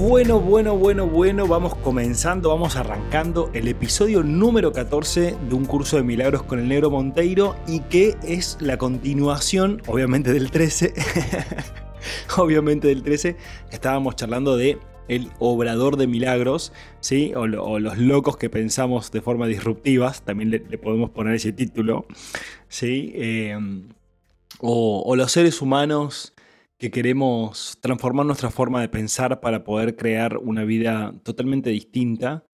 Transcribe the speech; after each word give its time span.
Bueno, 0.00 0.40
bueno, 0.40 0.78
bueno, 0.78 1.06
bueno, 1.06 1.46
vamos 1.46 1.74
comenzando, 1.74 2.48
vamos 2.48 2.74
arrancando 2.76 3.50
el 3.52 3.68
episodio 3.68 4.22
número 4.22 4.72
14 4.72 5.36
de 5.46 5.54
un 5.54 5.66
curso 5.66 5.98
de 5.98 6.02
milagros 6.02 6.42
con 6.44 6.58
el 6.58 6.68
negro 6.68 6.90
Monteiro 6.90 7.54
y 7.68 7.80
que 7.80 8.16
es 8.22 8.56
la 8.60 8.78
continuación, 8.78 9.82
obviamente 9.86 10.32
del 10.32 10.50
13, 10.50 10.94
obviamente 12.38 12.88
del 12.88 13.02
13, 13.02 13.36
estábamos 13.70 14.16
charlando 14.16 14.56
de 14.56 14.78
el 15.08 15.30
obrador 15.38 15.98
de 15.98 16.06
milagros, 16.06 16.72
¿sí? 17.00 17.34
O, 17.36 17.46
los 17.46 17.98
locos 17.98 18.38
que 18.38 18.48
pensamos 18.48 19.10
de 19.10 19.20
forma 19.20 19.48
disruptiva, 19.48 20.14
también 20.24 20.50
le, 20.50 20.60
podemos 20.78 21.10
poner 21.10 21.34
ese 21.34 21.52
título, 21.52 22.06
¿sí? 22.68 23.12
Eh, 23.16 23.54
o, 24.60 25.02
o 25.04 25.14
los 25.14 25.30
seres 25.30 25.60
humanos 25.60 26.32
que 26.80 26.90
queremos 26.90 27.76
transformar 27.82 28.24
nuestra 28.24 28.50
forma 28.50 28.80
de 28.80 28.88
pensar 28.88 29.40
para 29.40 29.64
poder 29.64 29.96
crear 29.96 30.38
una 30.38 30.64
vida 30.64 31.14
totalmente 31.22 31.68
distinta, 31.68 32.46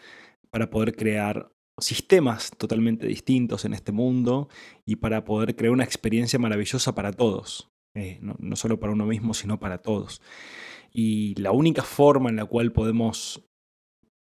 para 0.50 0.68
poder 0.68 0.96
crear 0.96 1.52
sistemas 1.78 2.50
totalmente 2.58 3.06
distintos 3.06 3.64
en 3.64 3.72
este 3.72 3.92
mundo 3.92 4.48
y 4.84 4.96
para 4.96 5.24
poder 5.24 5.54
crear 5.54 5.72
una 5.72 5.84
experiencia 5.84 6.40
maravillosa 6.40 6.92
para 6.92 7.12
todos, 7.12 7.70
eh, 7.94 8.18
no, 8.20 8.34
no, 8.40 8.56
solo 8.56 8.80
para 8.80 8.92
uno 8.92 9.06
mismo, 9.06 9.32
sino 9.32 9.60
para 9.60 9.78
todos. 9.78 10.20
Y 10.90 11.40
la 11.40 11.52
única 11.52 11.82
forma 11.82 12.28
en 12.28 12.36
la 12.36 12.46
cual 12.46 12.72
podemos 12.72 13.48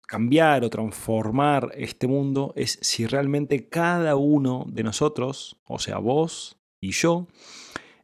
cambiar 0.08 0.64
o 0.64 0.70
transformar 0.70 1.72
este 1.76 2.06
mundo 2.06 2.54
es 2.56 2.78
si 2.84 3.08
realmente 3.08 3.68
cada 3.68 4.16
uno 4.16 4.64
de 4.70 4.84
nosotros, 4.84 5.60
o 5.66 5.80
sea, 5.80 5.98
vos 5.98 6.60
y 6.80 6.92
yo, 6.92 7.28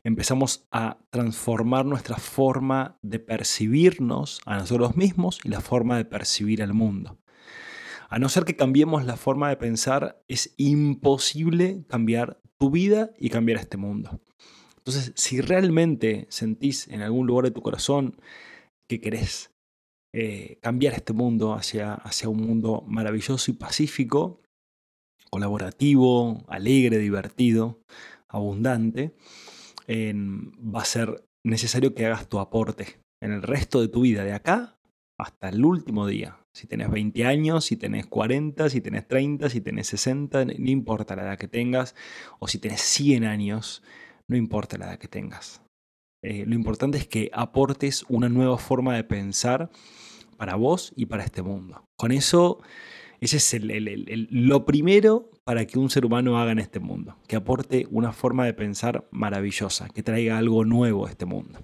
empezamos 0.04 0.68
a 0.72 0.98
transformar 1.10 1.86
nuestra 1.86 2.18
forma 2.18 2.98
de 3.02 3.20
percibirnos 3.20 4.42
a 4.46 4.58
nosotros 4.58 4.96
mismos 4.98 5.40
y 5.44 5.50
la 5.50 5.62
forma 5.62 5.98
de 5.98 6.06
percibir 6.06 6.62
al 6.62 6.74
mundo. 6.74 7.18
A 8.10 8.20
no 8.20 8.30
ser 8.30 8.44
que 8.44 8.56
cambiemos 8.56 9.06
la 9.06 9.18
forma 9.18 9.50
de 9.50 9.58
pensar, 9.58 10.22
es 10.28 10.54
imposible 10.58 11.84
cambiar 11.88 12.42
tu 12.60 12.70
vida 12.70 13.12
y 13.18 13.30
cambiar 13.30 13.60
este 13.60 13.78
mundo. 13.78 14.22
Entonces, 14.78 15.14
si 15.16 15.42
realmente 15.42 16.28
sentís 16.30 16.88
en 16.90 17.02
algún 17.02 17.26
lugar 17.26 17.46
de 17.46 17.52
tu 17.52 17.62
corazón 17.62 18.18
que 18.88 19.00
querés 19.00 19.52
eh, 20.14 20.60
cambiar 20.62 20.94
este 20.94 21.14
mundo 21.14 21.54
hacia, 21.54 21.94
hacia 21.94 22.30
un 22.30 22.46
mundo 22.46 22.84
maravilloso 22.86 23.50
y 23.50 23.56
pacífico, 23.56 24.42
colaborativo, 25.32 26.44
alegre, 26.48 27.00
divertido, 27.00 27.80
abundante, 28.28 29.16
va 29.88 30.82
a 30.82 30.86
ser 30.86 31.26
necesario 31.46 31.94
que 31.94 32.06
hagas 32.06 32.30
tu 32.30 32.40
aporte 32.40 33.00
en 33.22 33.32
el 33.32 33.42
resto 33.42 33.82
de 33.82 33.88
tu 33.88 34.02
vida, 34.02 34.24
de 34.24 34.34
acá 34.34 34.78
hasta 35.20 35.50
el 35.50 35.64
último 35.64 36.08
día. 36.08 36.40
Si 36.54 36.68
tenés 36.68 36.90
20 36.90 37.26
años, 37.26 37.66
si 37.66 37.78
tenés 37.78 38.06
40, 38.08 38.70
si 38.70 38.82
tenés 38.82 39.08
30, 39.08 39.50
si 39.50 39.62
tenés 39.62 39.88
60, 39.88 40.46
no 40.46 40.70
importa 40.70 41.16
la 41.16 41.24
edad 41.24 41.38
que 41.38 41.48
tengas, 41.48 41.96
o 42.40 42.48
si 42.48 42.60
tenés 42.60 42.82
100 42.82 43.24
años, 43.24 43.84
no 44.28 44.38
importa 44.38 44.78
la 44.78 44.86
edad 44.86 45.00
que 45.00 45.08
tengas. 45.08 45.62
Eh, 46.24 46.46
lo 46.46 46.56
importante 46.56 46.98
es 46.98 47.08
que 47.08 47.30
aportes 47.34 48.06
una 48.08 48.30
nueva 48.30 48.58
forma 48.58 48.96
de 48.96 49.04
pensar 49.04 49.70
para 50.38 50.56
vos 50.56 50.94
y 50.96 51.06
para 51.06 51.24
este 51.24 51.42
mundo. 51.42 51.86
Con 51.98 52.12
eso, 52.12 52.62
ese 53.20 53.38
es 53.38 53.62
lo 54.32 54.66
primero 54.66 55.33
para 55.44 55.66
que 55.66 55.80
un 55.80 55.90
ser 55.90 56.06
humano 56.06 56.40
haga 56.40 56.52
en 56.52 56.60
este 56.60 56.80
mundo, 56.80 57.18
que 57.28 57.36
aporte 57.36 57.88
una 57.92 58.14
forma 58.14 58.46
de 58.46 58.54
pensar 58.54 59.08
maravillosa, 59.12 59.90
que 59.90 60.04
traiga 60.04 60.38
algo 60.38 60.64
nuevo 60.66 61.06
a 61.06 61.10
este 61.10 61.26
mundo, 61.26 61.60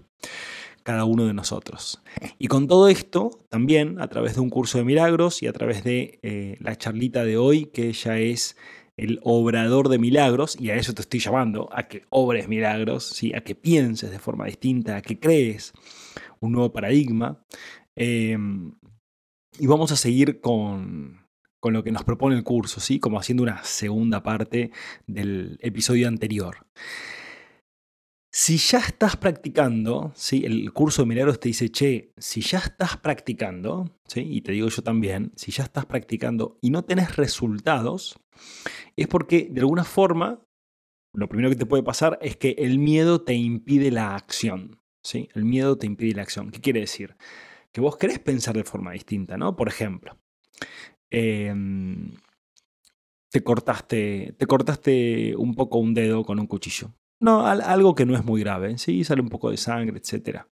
cada 0.84 1.06
uno 1.06 1.26
de 1.26 1.34
nosotros. 1.34 2.02
Y 2.38 2.48
con 2.48 2.68
todo 2.68 2.90
esto, 2.90 3.32
también 3.50 4.02
a 4.02 4.08
través 4.08 4.36
de 4.36 4.42
un 4.42 4.50
curso 4.50 4.78
de 4.78 4.84
milagros 4.84 5.42
y 5.42 5.48
a 5.48 5.54
través 5.54 5.84
de 5.84 6.20
eh, 6.24 6.58
la 6.60 6.76
charlita 6.76 7.24
de 7.24 7.38
hoy, 7.38 7.68
que 7.68 7.92
ya 7.94 8.18
es 8.18 8.58
el 8.98 9.20
obrador 9.24 9.88
de 9.88 9.98
milagros, 9.98 10.58
y 10.60 10.72
a 10.72 10.76
eso 10.76 10.94
te 10.94 11.02
estoy 11.02 11.22
llamando, 11.22 11.70
a 11.72 11.88
que 11.88 12.04
obres 12.10 12.50
milagros, 12.50 13.18
a 13.34 13.42
que 13.42 13.56
pienses 13.56 14.12
de 14.12 14.20
forma 14.20 14.46
distinta, 14.46 14.98
a 14.98 15.02
que 15.02 15.20
crees 15.20 15.72
un 16.42 16.52
nuevo 16.52 16.74
paradigma. 16.74 17.46
Em, 17.96 18.74
y 19.58 19.68
vamos 19.68 19.92
a 19.94 19.96
seguir 19.96 20.42
con, 20.42 21.29
con 21.60 21.74
lo 21.74 21.84
que 21.84 21.92
nos 21.92 22.04
propone 22.04 22.36
el 22.36 22.44
curso, 22.44 22.80
¿sí? 22.80 23.00
como 23.00 23.20
haciendo 23.20 23.44
una 23.44 23.64
segunda 23.64 24.24
parte 24.24 24.72
del 25.08 25.58
episodio 25.62 26.08
anterior. 26.08 26.66
Si 28.32 28.58
ya 28.58 28.80
estás 28.80 29.18
practicando, 29.18 30.12
¿sí? 30.16 30.44
el 30.46 30.72
curso 30.72 31.02
de 31.02 31.08
milagros 31.08 31.40
te 31.40 31.50
dice, 31.50 31.70
che, 31.70 32.14
si 32.18 32.42
ya 32.42 32.60
estás 32.60 32.98
practicando, 32.98 33.98
¿sí? 34.06 34.22
y 34.22 34.42
te 34.42 34.52
digo 34.52 34.70
yo 34.70 34.84
también, 34.84 35.32
si 35.36 35.52
ya 35.52 35.64
estás 35.64 35.86
practicando 35.86 36.58
y 36.62 36.70
no 36.70 36.84
tenés 36.84 37.16
resultados, 37.16 38.20
es 38.96 39.08
porque 39.08 39.48
de 39.50 39.62
alguna 39.62 39.84
forma, 39.84 40.44
lo 41.14 41.28
primero 41.28 41.50
que 41.50 41.56
te 41.56 41.66
puede 41.66 41.84
pasar 41.84 42.20
es 42.22 42.38
que 42.38 42.52
el 42.60 42.78
miedo 42.78 43.22
te 43.22 43.34
impide 43.34 43.90
la 43.90 44.16
acción. 44.16 44.80
¿sí? 45.04 45.30
El 45.34 45.46
miedo 45.46 45.78
te 45.78 45.88
impide 45.88 46.14
la 46.14 46.22
acción. 46.22 46.52
¿Qué 46.52 46.62
quiere 46.62 46.82
decir? 46.82 47.18
Que 47.72 47.82
vos 47.82 47.98
querés 47.98 48.20
pensar 48.20 48.56
de 48.56 48.64
forma 48.64 48.92
distinta, 48.92 49.38
¿no? 49.38 49.56
Por 49.56 49.68
ejemplo, 49.68 50.18
Em, 51.12 52.14
te, 53.32 53.44
cortaste, 53.44 54.36
te 54.38 54.46
cortaste 54.46 55.36
un 55.36 55.56
poco 55.56 55.80
un 55.80 55.94
dedo 55.94 56.24
con 56.24 56.40
un 56.40 56.48
cuchillo. 56.48 56.94
No, 57.22 57.46
algo 57.46 57.96
que 57.96 58.06
no 58.06 58.16
es 58.16 58.24
muy 58.24 58.42
grave, 58.42 58.78
¿sí? 58.78 59.04
Sale 59.04 59.22
un 59.22 59.30
poco 59.30 59.52
de 59.52 59.58
sangre, 59.58 59.98
etc. 59.98 60.46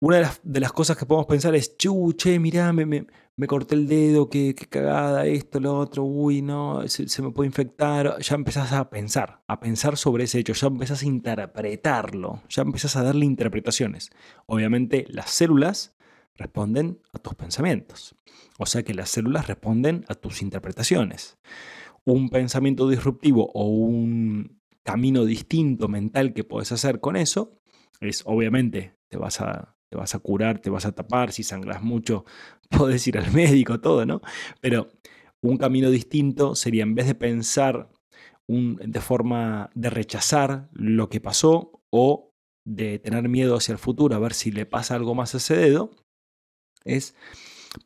Una 0.00 0.16
de 0.42 0.60
las, 0.60 0.72
cosas 0.72 0.96
que 0.96 1.06
podemos 1.06 1.26
pensar 1.26 1.54
es, 1.54 1.76
che, 1.76 2.38
mirá, 2.40 2.72
me, 2.72 2.86
me, 2.86 3.46
corté 3.46 3.76
el 3.76 3.86
dedo, 3.86 4.28
qué, 4.28 4.52
cagada, 4.54 5.26
esto, 5.26 5.60
lo 5.60 5.78
otro, 5.78 6.02
uy, 6.02 6.42
no, 6.42 6.86
se, 6.88 7.08
se, 7.08 7.22
me 7.22 7.30
puede 7.30 7.46
infectar. 7.46 8.18
Ya 8.18 8.34
empezás 8.34 8.72
a 8.72 8.90
pensar, 8.90 9.42
a 9.46 9.60
pensar 9.60 9.96
sobre 9.96 10.24
ese 10.24 10.40
hecho, 10.40 10.54
ya 10.54 10.66
empezás 10.66 11.02
a 11.02 11.06
interpretarlo, 11.06 12.42
ya 12.48 12.62
empezás 12.62 12.96
a 12.96 13.04
darle 13.04 13.26
interpretaciones. 13.26 14.10
Obviamente 14.46 15.06
las 15.08 15.30
células 15.30 15.91
responden 16.36 17.00
a 17.12 17.18
tus 17.18 17.34
pensamientos. 17.34 18.14
O 18.58 18.66
sea 18.66 18.82
que 18.82 18.94
las 18.94 19.10
células 19.10 19.46
responden 19.46 20.04
a 20.08 20.14
tus 20.14 20.42
interpretaciones. 20.42 21.38
Un 22.04 22.30
pensamiento 22.30 22.88
disruptivo 22.88 23.50
o 23.54 23.66
un 23.66 24.60
camino 24.82 25.24
distinto 25.24 25.88
mental 25.88 26.32
que 26.34 26.44
puedes 26.44 26.72
hacer 26.72 27.00
con 27.00 27.16
eso 27.16 27.60
es 28.00 28.22
obviamente 28.26 28.96
te 29.08 29.16
vas 29.16 29.40
a 29.40 29.76
te 29.92 29.98
vas 29.98 30.14
a 30.14 30.20
curar, 30.20 30.58
te 30.58 30.70
vas 30.70 30.86
a 30.86 30.92
tapar, 30.92 31.32
si 31.32 31.42
sangras 31.42 31.82
mucho, 31.82 32.24
puedes 32.70 33.06
ir 33.06 33.18
al 33.18 33.30
médico, 33.30 33.78
todo, 33.78 34.06
¿no? 34.06 34.22
Pero 34.62 34.88
un 35.42 35.58
camino 35.58 35.90
distinto 35.90 36.54
sería 36.54 36.82
en 36.82 36.94
vez 36.94 37.06
de 37.06 37.14
pensar 37.14 37.90
un, 38.48 38.76
de 38.76 39.00
forma 39.02 39.70
de 39.74 39.90
rechazar 39.90 40.70
lo 40.72 41.10
que 41.10 41.20
pasó 41.20 41.82
o 41.90 42.30
de 42.64 43.00
tener 43.00 43.28
miedo 43.28 43.56
hacia 43.56 43.72
el 43.72 43.78
futuro, 43.78 44.16
a 44.16 44.18
ver 44.18 44.32
si 44.32 44.50
le 44.50 44.64
pasa 44.64 44.94
algo 44.94 45.14
más 45.14 45.34
a 45.34 45.36
ese 45.36 45.56
dedo, 45.56 45.90
es 46.84 47.14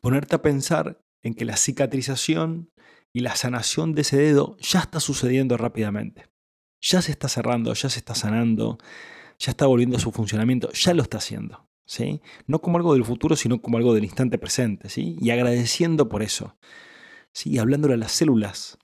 ponerte 0.01 0.37
a 0.37 0.43
pensar 0.43 1.01
en 1.23 1.35
que 1.35 1.45
la 1.45 1.57
cicatrización 1.57 2.71
y 3.13 3.21
la 3.21 3.35
sanación 3.37 3.95
de 3.95 4.03
ese 4.03 4.17
dedo 4.17 4.57
ya 4.59 4.81
está 4.81 5.01
sucediendo 5.01 5.57
rápidamente. 5.57 6.29
Ya 6.81 7.03
se 7.03 7.13
está 7.13 7.29
cerrando, 7.29 7.73
ya 7.73 7.89
se 7.89 7.99
está 7.99 8.15
sanando, 8.15 8.79
ya 9.39 9.51
está 9.51 9.67
volviendo 9.67 9.97
a 9.97 10.01
su 10.01 10.13
funcionamiento, 10.13 10.71
ya 10.73 10.95
lo 10.95 11.03
está 11.03 11.19
haciendo. 11.19 11.69
¿sí? 11.87 12.21
No 12.47 12.61
como 12.61 12.77
algo 12.77 12.95
del 12.95 13.05
futuro, 13.05 13.37
sino 13.37 13.61
como 13.61 13.79
algo 13.79 13.95
del 13.95 14.05
instante 14.05 14.39
presente. 14.39 14.89
¿sí? 14.89 15.17
Y 15.21 15.31
agradeciendo 15.31 16.09
por 16.09 16.23
eso. 16.23 16.57
¿sí? 17.33 17.51
Y 17.51 17.59
hablándole 17.59 17.95
a 17.95 17.99
las 17.99 18.13
células 18.13 18.79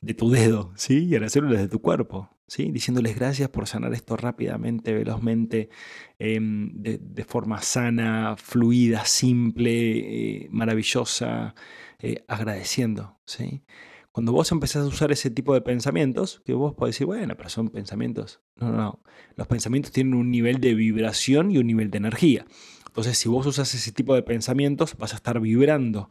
de 0.00 0.14
tu 0.14 0.30
dedo 0.30 0.72
¿sí? 0.76 1.06
y 1.06 1.16
a 1.16 1.20
las 1.20 1.32
células 1.32 1.60
de 1.60 1.68
tu 1.68 1.80
cuerpo 1.80 2.33
diciéndoles 2.46 3.16
gracias 3.16 3.48
por 3.48 3.66
sanar 3.66 3.92
esto 3.94 4.16
rápidamente, 4.16 4.92
velozmente, 4.92 5.70
em, 6.18 6.70
de, 6.74 7.24
forma 7.24 7.60
sana, 7.62 8.36
fluida, 8.36 9.04
simple, 9.04 10.44
eh, 10.44 10.48
maravillosa, 10.50 11.54
eh, 12.00 12.24
agradeciendo. 12.28 13.18
¿sí? 13.24 13.64
Cuando 14.12 14.32
vos 14.32 14.52
empezás 14.52 14.84
a 14.84 14.86
usar 14.86 15.10
ese 15.10 15.30
tipo 15.30 15.54
de 15.54 15.62
pensamientos, 15.62 16.42
que 16.44 16.54
vos 16.54 16.74
podés 16.74 16.94
decir, 16.94 17.06
bueno, 17.06 17.36
pero 17.36 17.48
son 17.48 17.70
pensamientos. 17.70 18.40
No, 18.56 18.70
no, 18.70 18.76
no. 18.76 19.02
Los 19.36 19.48
pensamientos 19.48 19.90
tienen 19.90 20.14
un 20.14 20.30
nivel 20.30 20.60
de 20.60 20.74
vibración 20.74 21.50
y 21.50 21.58
un 21.58 21.66
nivel 21.66 21.90
de 21.90 21.98
energía. 21.98 22.46
Entonces, 22.86 23.18
si 23.18 23.28
vos 23.28 23.44
usas 23.44 23.74
ese 23.74 23.90
tipo 23.90 24.14
de 24.14 24.22
pensamientos, 24.22 24.96
vas 24.96 25.14
a 25.14 25.16
estar 25.16 25.40
vibrando 25.40 26.10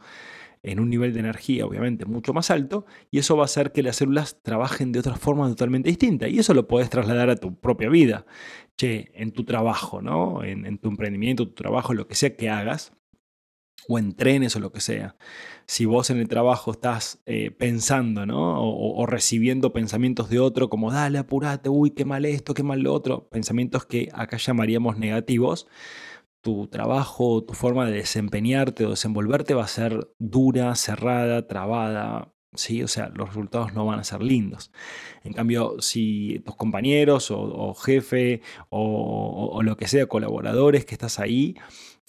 en 0.64 0.80
un 0.80 0.90
nivel 0.90 1.14
de 1.14 1.20
energía 1.20 1.66
obviamente 1.66 2.06
mucho 2.06 2.34
más 2.34 2.50
alto 2.50 2.86
y 3.12 3.20
eso 3.20 3.36
va 3.36 3.44
a 3.44 3.46
hacer 3.46 3.74
que 3.74 3.84
las 3.84 3.98
células 3.98 4.42
trabajen 4.42 4.92
de 4.92 5.00
otra 5.00 5.16
forma 5.16 5.48
totalmente 5.50 5.90
distinta 5.90 6.28
y 6.28 6.40
eso 6.40 6.54
lo 6.54 6.68
puedes 6.68 6.90
trasladar 6.90 7.30
a 7.30 7.36
tu 7.36 7.60
propia 7.60 7.90
vida. 7.90 8.26
Che, 8.76 9.12
en 9.14 9.32
tu 9.32 9.44
trabajo, 9.44 10.02
¿no? 10.02 10.44
En, 10.44 10.80
tu 10.80 10.90
emprendimiento, 10.90 11.48
tu 11.48 11.54
trabajo, 11.54 11.94
lo 11.94 12.08
que 12.08 12.16
sea 12.16 12.36
que 12.36 12.50
hagas, 12.50 12.94
o 13.88 14.00
entrenes 14.00 14.56
o 14.56 14.60
lo 14.60 14.72
que 14.72 14.82
sea. 14.82 15.16
Si 15.68 15.86
vos 15.86 16.10
en 16.10 16.18
el 16.18 16.28
trabajo 16.28 16.72
estás 16.72 17.22
eh, 17.28 17.52
pensando, 17.52 18.26
¿no? 18.26 18.64
O, 18.64 19.00
o, 19.00 19.06
recibiendo 19.06 19.74
pensamientos 19.74 20.30
de 20.30 20.40
otro 20.40 20.70
como, 20.70 20.92
dale, 20.92 21.20
apurate, 21.20 21.70
uy, 21.70 21.92
qué 21.92 22.04
mal 22.04 22.26
esto, 22.26 22.56
qué 22.56 22.64
mal 22.64 22.80
lo 22.80 22.94
otro, 22.94 23.30
pensamientos 23.30 23.86
que 23.86 24.10
acá 24.14 24.38
llamaríamos 24.38 24.98
negativos, 24.98 25.68
tu 26.44 26.68
trabajo, 26.68 27.44
tu 27.44 27.54
forma 27.54 27.88
de 27.88 27.94
desempeñarte 27.94 28.86
o 28.86 28.92
desenvolverte 28.92 29.54
va 29.56 29.64
a 29.64 29.68
ser 29.68 30.10
dura, 30.20 30.76
cerrada, 30.76 31.48
trabada, 31.48 32.34
¿sí? 32.54 32.84
O 32.84 32.88
sea, 32.90 33.10
los 33.16 33.30
resultados 33.30 33.74
no 33.74 33.86
van 33.86 34.00
a 34.00 34.04
ser 34.04 34.22
lindos. 34.22 34.72
En 35.24 35.34
cambio, 35.34 35.78
si 35.80 36.42
tus 36.46 36.56
compañeros 36.58 37.32
o, 37.32 37.74
jefe 37.76 38.42
o, 38.70 39.62
lo 39.64 39.78
que 39.78 39.88
sea, 39.88 40.08
colaboradores 40.08 40.86
que 40.86 40.96
estás 40.96 41.20
ahí, 41.20 41.56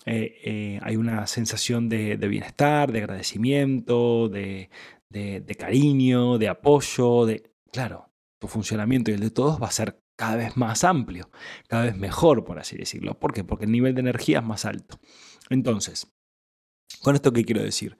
eh, 0.07 0.35
eh, 0.45 0.81
hay 0.83 0.97
una 0.97 1.27
sensación 1.29 1.89
de, 1.89 2.17
bienestar, 2.17 2.93
de 2.93 2.99
agradecimiento, 3.01 4.29
de, 4.29 4.69
de 5.11 5.55
cariño, 5.57 6.39
de 6.39 6.49
apoyo, 6.49 7.25
de... 7.27 7.53
Claro, 7.73 8.11
tu 8.41 8.49
funcionamiento 8.49 9.11
y 9.11 9.15
el 9.15 9.21
de 9.21 9.31
todos 9.31 9.63
va 9.63 9.69
a 9.69 9.71
ser 9.71 10.04
cada 10.17 10.37
vez 10.37 10.57
más 10.57 10.85
amplio, 10.85 11.31
cada 11.69 11.85
vez 11.85 11.97
mejor, 11.97 12.45
por 12.45 12.59
así 12.59 12.77
decirlo. 12.77 13.19
¿Por 13.19 13.33
qué? 13.33 13.45
Porque 13.45 13.65
el 13.65 13.73
nivel 13.73 13.95
de 13.95 14.01
energía 14.01 14.39
es 14.39 14.45
más 14.45 14.65
alto. 14.65 14.99
Entonces, 15.51 16.13
con 17.03 17.15
esto 17.15 17.33
qué 17.33 17.45
quiero 17.45 17.63
decir? 17.63 17.99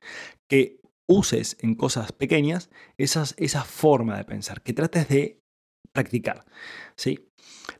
Que 0.49 0.81
uses 1.07 1.57
en 1.61 1.75
cosas 1.75 2.13
pequeñas 2.13 2.71
esas, 2.97 3.35
esa 3.39 3.65
forma 3.65 4.17
de 4.17 4.25
pensar, 4.25 4.63
que 4.63 4.73
trates 4.73 5.09
de 5.09 5.43
practicar. 5.93 6.45
¿sí? 6.97 7.31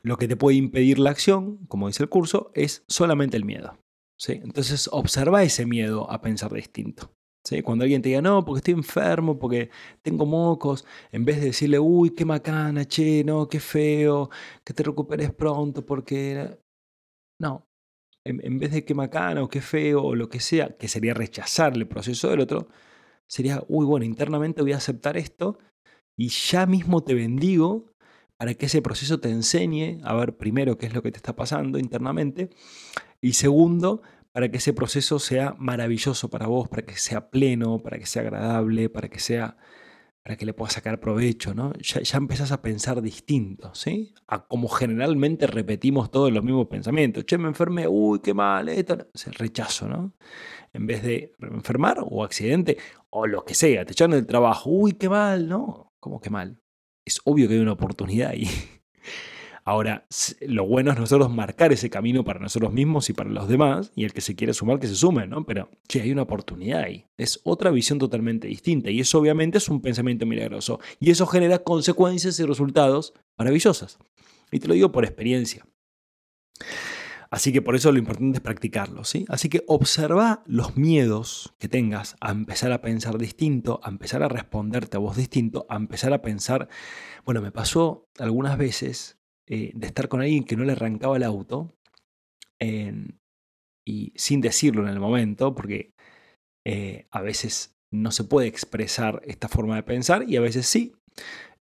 Lo 0.01 0.17
que 0.17 0.27
te 0.27 0.37
puede 0.37 0.57
impedir 0.57 0.99
la 0.99 1.09
acción, 1.11 1.65
como 1.67 1.87
dice 1.87 2.03
el 2.03 2.09
curso, 2.09 2.51
es 2.53 2.83
solamente 2.87 3.37
el 3.37 3.45
miedo. 3.45 3.77
¿sí? 4.19 4.33
Entonces, 4.43 4.89
observa 4.91 5.43
ese 5.43 5.65
miedo 5.65 6.09
a 6.11 6.21
pensar 6.21 6.53
distinto. 6.53 7.11
Cuando 7.63 7.83
alguien 7.83 8.01
te 8.01 8.09
diga, 8.09 8.21
no, 8.21 8.43
porque 8.43 8.59
estoy 8.59 8.73
enfermo, 8.73 9.37
porque 9.37 9.69
tengo 10.01 10.25
mocos, 10.25 10.85
en 11.11 11.25
vez 11.25 11.39
de 11.39 11.47
decirle, 11.47 11.79
uy, 11.79 12.11
qué 12.11 12.25
macana, 12.25 12.85
che, 12.85 13.23
no, 13.23 13.47
qué 13.47 13.59
feo, 13.59 14.29
que 14.63 14.73
te 14.73 14.83
recuperes 14.83 15.31
pronto, 15.33 15.85
porque... 15.85 16.57
No, 17.39 17.67
en, 18.25 18.59
vez 18.59 18.71
de 18.71 18.83
qué 18.85 18.93
macana 18.95 19.43
o 19.43 19.49
qué 19.49 19.61
feo 19.61 20.03
o 20.03 20.15
lo 20.15 20.29
que 20.29 20.39
sea, 20.39 20.75
que 20.77 20.87
sería 20.87 21.13
rechazar 21.13 21.75
el 21.75 21.87
proceso 21.87 22.29
del 22.29 22.41
otro, 22.41 22.67
sería, 23.27 23.63
uy, 23.67 23.85
bueno, 23.85 24.05
internamente 24.05 24.61
voy 24.61 24.73
a 24.73 24.77
aceptar 24.77 25.17
esto 25.17 25.59
y 26.17 26.29
ya 26.29 26.65
mismo 26.65 27.03
te 27.03 27.13
bendigo 27.13 27.91
para 28.37 28.53
que 28.55 28.65
ese 28.65 28.81
proceso 28.81 29.19
te 29.19 29.29
enseñe 29.29 29.99
a 30.03 30.15
ver 30.15 30.35
primero 30.37 30.77
qué 30.77 30.87
es 30.87 30.93
lo 30.93 31.01
que 31.01 31.11
te 31.11 31.17
está 31.17 31.35
pasando 31.35 31.77
internamente 31.77 32.49
y 33.21 33.33
segundo, 33.33 34.01
para 34.35 34.51
que 34.51 34.57
ese 34.57 34.73
proceso 34.73 35.17
sea 35.17 35.55
maravilloso 35.57 36.29
para 36.29 36.47
vos, 36.47 36.67
para 36.67 36.81
que 36.81 36.97
sea 36.97 37.29
pleno, 37.29 37.79
para 37.79 37.97
que 37.97 38.05
sea 38.05 38.21
agradable, 38.21 38.89
para 38.89 39.07
que 39.07 39.21
sea 39.21 39.55
para 40.23 40.35
que 40.35 40.45
le 40.45 40.53
puedas 40.53 40.73
sacar 40.73 40.99
provecho, 40.99 41.53
¿no? 41.53 41.71
Ya, 41.75 42.01
ya 42.01 42.17
empezás 42.17 42.51
a 42.51 42.61
pensar 42.61 43.01
distinto, 43.01 43.73
¿sí? 43.73 44.13
A 44.27 44.45
como 44.45 44.67
generalmente 44.67 45.47
repetimos 45.47 46.11
todos 46.11 46.33
los 46.33 46.43
mismos 46.43 46.67
pensamientos. 46.67 47.25
Che, 47.25 47.37
me 47.37 47.47
enfermé, 47.47 47.87
uy, 47.87 48.19
qué 48.19 48.33
mal, 48.33 48.67
esto. 48.67 49.07
Rechazo, 49.37 49.87
¿no? 49.87 50.11
En 50.73 50.85
vez 50.85 51.01
de 51.01 51.31
enfermar 51.39 51.99
o 52.01 52.21
accidente 52.21 52.77
o 53.11 53.27
lo 53.27 53.45
que 53.45 53.53
sea, 53.53 53.85
te 53.85 53.93
echan 53.93 54.11
del 54.11 54.27
trabajo, 54.27 54.69
uy, 54.69 54.93
qué 54.93 55.07
mal, 55.07 55.47
¿no? 55.47 55.93
¿Cómo 56.01 56.19
qué 56.19 56.29
mal? 56.29 56.59
Es 57.05 57.21
obvio 57.23 57.47
que 57.47 57.53
hay 57.53 57.61
una 57.61 57.71
oportunidad 57.71 58.31
ahí. 58.31 58.49
Ahora, 59.67 60.05
lo 60.41 60.67
bueno 60.67 60.91
es 60.91 60.99
nosotros 60.99 61.31
marcar 61.31 61.73
ese 61.73 61.89
camino 61.89 62.23
para 62.23 62.39
nosotros 62.39 62.71
mismos 62.71 63.09
y 63.09 63.13
para 63.13 63.31
los 63.31 63.47
demás, 63.47 63.91
y 63.95 64.03
el 64.03 64.13
que 64.13 64.21
se 64.21 64.35
quiere 64.35 64.53
sumar, 64.53 64.79
que 64.79 64.87
se 64.87 64.93
sume, 64.93 65.25
¿no? 65.25 65.43
Pero, 65.43 65.71
che, 65.87 66.01
hay 66.01 66.11
una 66.11 66.21
oportunidad 66.21 66.83
ahí. 66.83 67.07
Es 67.17 67.41
otra 67.43 67.71
visión 67.71 67.97
totalmente 67.97 68.47
distinta, 68.47 68.91
y 68.91 68.99
eso 68.99 69.17
obviamente 69.17 69.57
es 69.57 69.67
un 69.67 69.81
pensamiento 69.81 70.27
milagroso, 70.27 70.79
y 70.99 71.09
eso 71.09 71.25
genera 71.25 71.63
consecuencias 71.63 72.39
y 72.39 72.45
resultados 72.45 73.13
maravillosas. 73.39 73.97
Y 74.51 74.59
te 74.59 74.67
lo 74.67 74.75
digo 74.75 74.91
por 74.91 75.03
experiencia. 75.03 75.65
Así 77.31 77.51
que 77.51 77.63
por 77.63 77.75
eso 77.75 77.91
lo 77.91 77.97
importante 77.97 78.37
es 78.37 78.43
practicarlo, 78.43 79.03
¿sí? 79.03 79.25
Así 79.29 79.49
que 79.49 79.63
observa 79.67 80.43
los 80.45 80.77
miedos 80.77 81.55
que 81.57 81.67
tengas 81.67 82.15
a 82.21 82.31
empezar 82.31 82.71
a 82.71 82.81
pensar 82.81 83.17
distinto, 83.17 83.79
a 83.83 83.89
empezar 83.89 84.21
a 84.21 84.29
responderte 84.29 84.97
a 84.97 84.99
vos 84.99 85.17
distinto, 85.17 85.65
a 85.69 85.75
empezar 85.75 86.13
a 86.13 86.21
pensar, 86.21 86.69
bueno, 87.25 87.41
me 87.41 87.51
pasó 87.51 88.07
algunas 88.19 88.59
veces 88.59 89.14
eh, 89.47 89.71
de 89.75 89.87
estar 89.87 90.07
con 90.07 90.21
alguien 90.21 90.43
que 90.43 90.55
no 90.55 90.63
le 90.63 90.73
arrancaba 90.73 91.17
el 91.17 91.23
auto 91.23 91.75
y 93.85 94.11
sin 94.15 94.41
decirlo 94.41 94.81
en 94.81 94.89
el 94.89 94.99
momento, 94.99 95.53
porque 95.53 95.93
eh, 96.65 97.07
a 97.11 97.21
veces 97.21 97.77
no 97.91 98.11
se 98.11 98.23
puede 98.23 98.47
expresar 98.47 99.21
esta 99.25 99.47
forma 99.47 99.75
de 99.75 99.83
pensar 99.83 100.25
y 100.27 100.35
a 100.35 100.41
veces 100.41 100.65
sí. 100.65 100.93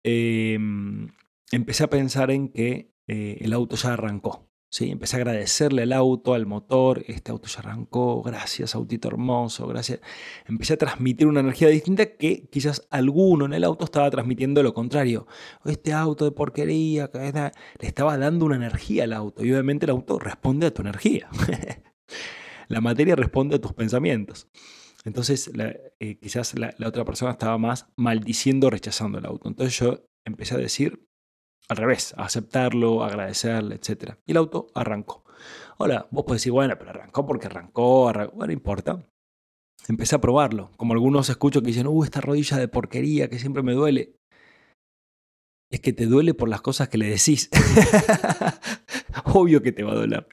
Em, 0.03 1.09
empecé 1.53 1.85
a 1.85 1.91
pensar 1.91 2.31
en 2.31 2.49
que 2.49 2.91
eh, 3.09 3.39
el 3.41 3.53
auto 3.53 3.77
ya 3.77 3.93
arrancó. 3.93 4.46
Empecé 4.79 5.17
a 5.17 5.19
agradecerle 5.21 5.83
al 5.83 5.93
auto, 5.93 6.35
al 6.35 6.45
motor, 6.45 7.03
este 7.07 7.31
auto 7.31 7.49
ya 7.49 7.61
arrancó, 7.61 8.23
gracias, 8.23 8.75
autito 8.75 9.09
hermoso, 9.09 9.67
gracias. 9.67 10.01
Empecé 10.47 10.75
a 10.75 10.77
transmitir 10.77 11.27
una 11.27 11.41
energía 11.41 11.69
distinta 11.69 12.17
que 12.17 12.49
quizás 12.51 12.87
alguno 12.91 13.47
en 13.47 13.55
el 13.55 13.65
auto 13.65 13.85
estaba 13.85 14.11
transmitiendo 14.11 14.63
lo 14.63 14.75
contrario. 14.75 15.27
Este 15.65 15.93
auto 15.93 16.25
de 16.27 16.33
porquería, 16.33 17.11
le 17.15 17.53
estaba 17.89 18.19
dando 18.19 18.45
una 18.45 18.57
energía 18.57 19.05
al 19.05 19.15
auto 19.15 19.45
y 19.45 19.53
obviamente 19.53 19.87
el 19.87 19.91
auto 19.91 20.19
responde 20.19 20.67
a 20.67 20.75
tu 20.75 20.83
energía. 20.83 21.29
la 22.69 22.81
materia 22.81 23.17
responde 23.17 23.57
a 23.57 23.61
tus 23.61 23.73
pensamientos. 23.73 24.49
Entonces 25.05 25.51
eh, 26.01 26.19
quizás 26.21 26.59
la, 26.59 26.75
la 26.77 26.89
otra 26.89 27.05
persona 27.05 27.31
estaba 27.31 27.57
más 27.57 27.87
maldiciendo, 27.97 28.69
rechazando 28.69 29.19
el 29.19 29.27
auto. 29.27 29.49
Entonces 29.49 29.79
yo 29.79 30.05
empecé 30.25 30.55
a 30.57 30.59
decir, 30.59 31.07
al 31.69 31.77
revés, 31.77 32.15
aceptarlo, 32.17 33.03
agradecerle, 33.05 33.77
etc. 33.77 34.15
Y 34.27 34.33
el 34.33 34.37
auto 34.37 34.69
arrancó. 34.75 35.25
Ahora, 35.79 36.07
vos 36.11 36.25
podés 36.25 36.43
decir, 36.43 36.53
bueno, 36.53 36.75
pero 36.79 36.91
arrancó 36.91 37.27
porque 37.27 37.47
arrancó, 37.47 38.09
arrancó. 38.09 38.37
bueno, 38.37 38.47
no 38.49 38.53
importa. 38.53 39.07
Empecé 39.89 40.17
a 40.17 40.21
probarlo. 40.21 40.71
Como 40.77 40.95
algunos 40.95 41.29
escucho 41.29 41.61
que 41.61 41.69
dicen, 41.69 41.87
uh, 41.87 42.05
esta 42.05 42.21
rodilla 42.21 42.57
de 42.57 42.69
porquería 42.69 43.29
que 43.29 43.39
siempre 43.39 43.63
me 43.63 43.73
duele. 43.73 44.17
Es 45.71 45.81
que 45.81 45.93
te 45.93 46.07
duele 46.07 46.35
por 46.35 46.49
las 46.49 46.61
cosas 46.61 46.89
que 46.89 46.99
le 46.99 47.09
decís. 47.09 47.51
Obvio 49.25 49.63
que 49.63 49.73
te 49.73 49.83
va 49.83 49.93
a 49.93 49.97
doler 49.97 50.27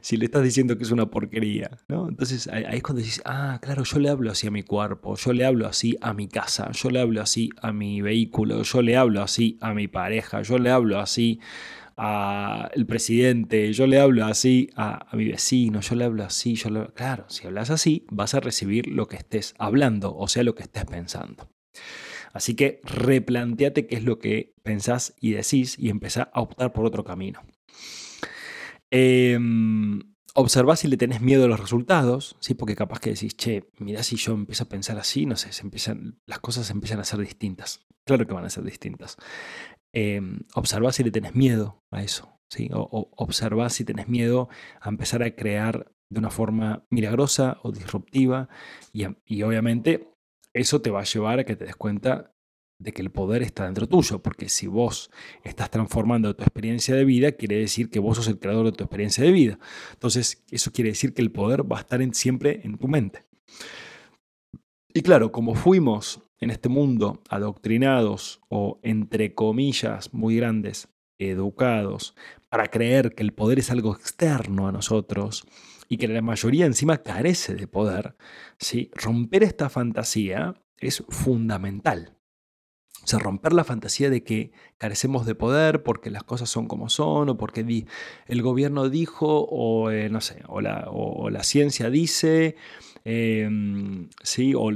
si 0.00 0.16
le 0.16 0.26
estás 0.26 0.42
diciendo 0.42 0.76
que 0.76 0.84
es 0.84 0.90
una 0.90 1.06
porquería, 1.06 1.70
¿no? 1.88 2.08
Entonces 2.08 2.48
ahí 2.48 2.64
es 2.72 2.82
cuando 2.82 3.02
dices, 3.02 3.22
ah, 3.24 3.58
claro, 3.62 3.84
yo 3.84 3.98
le 3.98 4.08
hablo 4.08 4.30
así 4.30 4.46
a 4.46 4.50
mi 4.50 4.62
cuerpo, 4.62 5.16
yo 5.16 5.32
le 5.32 5.44
hablo 5.44 5.66
así 5.66 5.96
a 6.00 6.12
mi 6.14 6.28
casa, 6.28 6.70
yo 6.72 6.90
le 6.90 7.00
hablo 7.00 7.20
así 7.20 7.50
a 7.62 7.72
mi 7.72 8.00
vehículo, 8.02 8.62
yo 8.62 8.82
le 8.82 8.96
hablo 8.96 9.22
así 9.22 9.58
a 9.60 9.74
mi 9.74 9.88
pareja, 9.88 10.42
yo 10.42 10.58
le 10.58 10.70
hablo 10.70 10.98
así 10.98 11.40
al 11.98 12.86
presidente, 12.86 13.72
yo 13.72 13.88
le 13.88 13.98
hablo 13.98 14.24
así 14.24 14.70
a, 14.76 15.04
mi 15.14 15.26
vecino, 15.26 15.80
yo 15.80 15.96
le 15.96 16.04
hablo 16.04 16.24
así, 16.24 16.54
yo 16.54 16.70
le... 16.70 16.86
Claro, 16.94 17.24
si 17.28 17.46
hablas 17.46 17.70
así, 17.70 18.06
vas 18.10 18.34
a 18.34 18.40
recibir 18.40 18.86
lo 18.86 19.08
que 19.08 19.16
estés 19.16 19.54
hablando, 19.58 20.16
o 20.16 20.28
sea, 20.28 20.44
lo 20.44 20.54
que 20.54 20.62
estés 20.62 20.84
pensando. 20.84 21.48
Así 22.32 22.54
que 22.54 22.80
replanteate 22.84 23.88
qué 23.88 23.96
es 23.96 24.04
lo 24.04 24.20
que 24.20 24.54
pensás 24.62 25.14
y 25.20 25.32
decís 25.32 25.76
y 25.76 25.90
empezá 25.90 26.30
a 26.32 26.40
optar 26.40 26.72
por 26.72 26.84
otro 26.84 27.02
camino. 27.02 27.42
Eh, 28.90 29.38
observa 30.34 30.76
si 30.76 30.88
le 30.88 30.96
tenés 30.96 31.20
miedo 31.20 31.44
a 31.44 31.48
los 31.48 31.60
resultados, 31.60 32.36
¿sí? 32.40 32.54
porque 32.54 32.76
capaz 32.76 33.00
que 33.00 33.10
decís, 33.10 33.36
che, 33.36 33.70
mira 33.78 34.02
si 34.02 34.16
yo 34.16 34.34
empiezo 34.34 34.64
a 34.64 34.68
pensar 34.68 34.98
así, 34.98 35.26
no 35.26 35.36
sé, 35.36 35.52
se 35.52 35.62
empiezan, 35.62 36.20
las 36.26 36.38
cosas 36.38 36.70
empiezan 36.70 37.00
a 37.00 37.04
ser 37.04 37.18
distintas. 37.20 37.86
Claro 38.06 38.26
que 38.26 38.34
van 38.34 38.44
a 38.44 38.50
ser 38.50 38.64
distintas. 38.64 39.16
Eh, 39.92 40.20
observa 40.54 40.92
si 40.92 41.02
le 41.02 41.10
tenés 41.10 41.34
miedo 41.34 41.82
a 41.90 42.02
eso. 42.02 42.38
¿sí? 42.48 42.70
O, 42.72 43.10
observa 43.16 43.68
si 43.68 43.84
tenés 43.84 44.08
miedo 44.08 44.48
a 44.80 44.88
empezar 44.88 45.22
a 45.22 45.34
crear 45.34 45.92
de 46.10 46.18
una 46.18 46.30
forma 46.30 46.86
milagrosa 46.88 47.58
o 47.62 47.72
disruptiva. 47.72 48.48
Y, 48.92 49.06
y 49.26 49.42
obviamente 49.42 50.08
eso 50.54 50.80
te 50.80 50.90
va 50.90 51.00
a 51.00 51.04
llevar 51.04 51.40
a 51.40 51.44
que 51.44 51.56
te 51.56 51.64
des 51.64 51.76
cuenta 51.76 52.32
de 52.78 52.92
que 52.92 53.02
el 53.02 53.10
poder 53.10 53.42
está 53.42 53.64
dentro 53.64 53.88
tuyo, 53.88 54.20
porque 54.20 54.48
si 54.48 54.66
vos 54.66 55.10
estás 55.42 55.70
transformando 55.70 56.34
tu 56.36 56.44
experiencia 56.44 56.94
de 56.94 57.04
vida, 57.04 57.32
quiere 57.32 57.56
decir 57.56 57.90
que 57.90 57.98
vos 57.98 58.16
sos 58.16 58.28
el 58.28 58.38
creador 58.38 58.66
de 58.66 58.72
tu 58.72 58.84
experiencia 58.84 59.24
de 59.24 59.32
vida. 59.32 59.58
Entonces, 59.92 60.44
eso 60.50 60.72
quiere 60.72 60.90
decir 60.90 61.12
que 61.12 61.22
el 61.22 61.32
poder 61.32 61.70
va 61.70 61.78
a 61.78 61.80
estar 61.80 62.00
siempre 62.14 62.60
en 62.64 62.78
tu 62.78 62.88
mente. 62.88 63.24
Y 64.94 65.02
claro, 65.02 65.32
como 65.32 65.54
fuimos 65.54 66.22
en 66.40 66.50
este 66.50 66.68
mundo 66.68 67.22
adoctrinados 67.28 68.40
o, 68.48 68.78
entre 68.82 69.34
comillas, 69.34 70.14
muy 70.14 70.36
grandes, 70.36 70.88
educados, 71.18 72.14
para 72.48 72.68
creer 72.68 73.14
que 73.14 73.22
el 73.22 73.32
poder 73.32 73.58
es 73.58 73.70
algo 73.70 73.94
externo 73.94 74.68
a 74.68 74.72
nosotros 74.72 75.46
y 75.88 75.96
que 75.96 76.08
la 76.08 76.22
mayoría 76.22 76.66
encima 76.66 76.98
carece 76.98 77.54
de 77.54 77.66
poder, 77.66 78.16
¿sí? 78.58 78.90
romper 78.94 79.42
esta 79.42 79.68
fantasía 79.68 80.54
es 80.78 81.04
fundamental. 81.08 82.17
O 83.08 83.10
sea, 83.10 83.20
romper 83.20 83.54
la 83.54 83.64
fantasía 83.64 84.10
de 84.10 84.22
que 84.22 84.52
carecemos 84.76 85.24
de 85.24 85.34
poder 85.34 85.82
porque 85.82 86.10
las 86.10 86.24
cosas 86.24 86.50
son 86.50 86.68
como 86.68 86.90
son, 86.90 87.30
o 87.30 87.38
porque 87.38 87.86
el 88.26 88.42
gobierno 88.42 88.90
dijo, 88.90 89.46
o 89.48 89.90
eh, 89.90 90.10
no 90.10 90.20
sé, 90.20 90.42
o 90.46 90.60
la, 90.60 90.88
o 90.90 91.30
la 91.30 91.42
ciencia 91.42 91.88
dice, 91.88 92.56
Em, 93.10 94.10
¿sí? 94.22 94.52
O, 94.54 94.70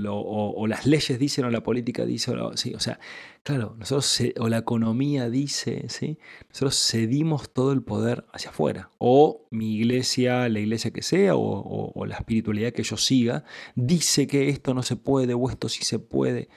las 0.66 0.86
leyes 0.86 1.18
dicen 1.18 1.44
o 1.44 1.50
la 1.50 1.62
política 1.62 2.06
dice, 2.06 2.30
o, 2.32 2.56
¿sí? 2.56 2.74
o 2.74 2.80
sea, 2.80 2.98
claro, 3.42 3.74
nosotros 3.78 4.22
o 4.38 4.48
la 4.48 4.56
economía 4.56 5.28
dice, 5.28 5.84
¿sí? 5.88 6.18
nosotros 6.48 6.76
cedimos 6.90 7.52
todo 7.52 7.72
el 7.72 7.82
poder 7.82 8.24
hacia 8.32 8.48
afuera. 8.48 8.90
O 8.96 9.46
mi 9.50 9.76
iglesia, 9.76 10.48
la 10.48 10.60
iglesia 10.60 10.92
que 10.92 11.02
sea, 11.02 11.34
o, 11.36 12.06
la 12.06 12.16
espiritualidad 12.16 12.72
que 12.72 12.82
yo 12.84 12.96
siga, 12.96 13.44
dice 13.74 14.26
que 14.26 14.48
esto 14.48 14.72
no 14.72 14.82
se 14.82 14.96
puede 14.96 15.34
o 15.34 15.50
esto 15.50 15.68
sí 15.68 15.84
se 15.84 15.98
puede. 15.98 16.48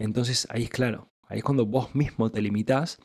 Entonces 0.00 0.48
ahí 0.50 0.64
es 0.64 0.70
claro, 0.70 1.10
ahí 1.30 1.38
es 1.38 1.44
cuando 1.44 1.64
vos 1.64 1.94
mismo 1.94 2.30
te 2.30 2.42
limitás 2.42 2.98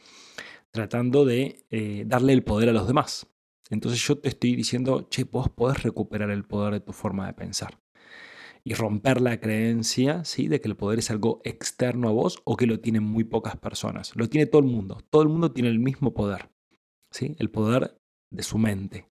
tratando 0.72 1.24
de 1.24 1.66
eh, 1.72 2.04
darle 2.06 2.34
el 2.34 2.44
poder 2.44 2.70
a 2.70 2.74
los 2.74 2.88
demás. 2.88 3.28
Entonces 3.70 4.06
yo 4.06 4.18
te 4.18 4.30
estoy 4.30 4.56
diciendo, 4.56 5.08
che, 5.10 5.24
vos 5.24 5.50
podés 5.50 5.82
recuperar 5.84 6.30
el 6.30 6.44
poder 6.44 6.74
de 6.74 6.80
tu 6.82 6.92
forma 6.92 7.26
de 7.28 7.34
pensar 7.34 7.80
y 8.64 8.74
romper 8.74 9.22
la 9.22 9.40
creencia 9.40 10.26
¿sí? 10.26 10.48
de 10.48 10.60
que 10.60 10.68
el 10.68 10.76
poder 10.76 11.00
es 11.00 11.12
algo 11.12 11.40
externo 11.46 12.10
a 12.10 12.12
vos 12.12 12.42
o 12.44 12.58
que 12.58 12.68
lo 12.68 12.80
tienen 12.80 13.04
muy 13.04 13.24
pocas 13.24 13.56
personas. 13.56 14.16
Lo 14.16 14.28
tiene 14.28 14.48
todo 14.48 14.60
el 14.60 14.68
mundo. 14.68 15.02
Todo 15.10 15.22
el 15.22 15.30
mundo 15.30 15.52
tiene 15.52 15.70
el 15.70 15.80
mismo 15.80 16.14
poder. 16.14 16.50
¿sí? 17.12 17.36
El 17.40 17.50
poder 17.50 17.98
de 18.32 18.44
su 18.44 18.58
mente. 18.58 19.08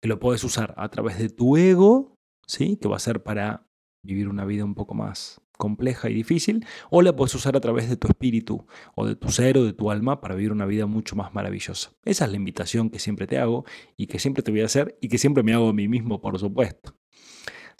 Que 0.00 0.08
lo 0.08 0.20
puedes 0.20 0.44
usar 0.44 0.74
a 0.76 0.88
través 0.88 1.18
de 1.18 1.30
tu 1.30 1.56
ego, 1.56 2.14
¿sí? 2.46 2.76
que 2.76 2.88
va 2.88 2.96
a 2.96 3.00
ser 3.00 3.22
para 3.22 3.66
vivir 4.04 4.28
una 4.28 4.44
vida 4.44 4.64
un 4.64 4.74
poco 4.74 4.94
más 4.94 5.41
compleja 5.62 6.10
y 6.10 6.14
difícil, 6.14 6.66
o 6.90 7.02
la 7.02 7.14
puedes 7.14 7.32
usar 7.36 7.56
a 7.56 7.60
través 7.60 7.88
de 7.88 7.96
tu 7.96 8.08
espíritu 8.08 8.66
o 8.96 9.06
de 9.06 9.14
tu 9.14 9.28
ser 9.30 9.56
o 9.58 9.64
de 9.64 9.72
tu 9.72 9.92
alma 9.92 10.20
para 10.20 10.34
vivir 10.34 10.50
una 10.50 10.66
vida 10.66 10.86
mucho 10.86 11.14
más 11.14 11.32
maravillosa. 11.32 11.92
Esa 12.04 12.24
es 12.24 12.30
la 12.32 12.36
invitación 12.36 12.90
que 12.90 12.98
siempre 12.98 13.28
te 13.28 13.38
hago 13.38 13.64
y 13.96 14.08
que 14.08 14.18
siempre 14.18 14.42
te 14.42 14.50
voy 14.50 14.62
a 14.62 14.64
hacer 14.64 14.98
y 15.00 15.06
que 15.06 15.18
siempre 15.18 15.44
me 15.44 15.52
hago 15.54 15.68
a 15.68 15.72
mí 15.72 15.86
mismo, 15.86 16.20
por 16.20 16.36
supuesto. 16.40 16.96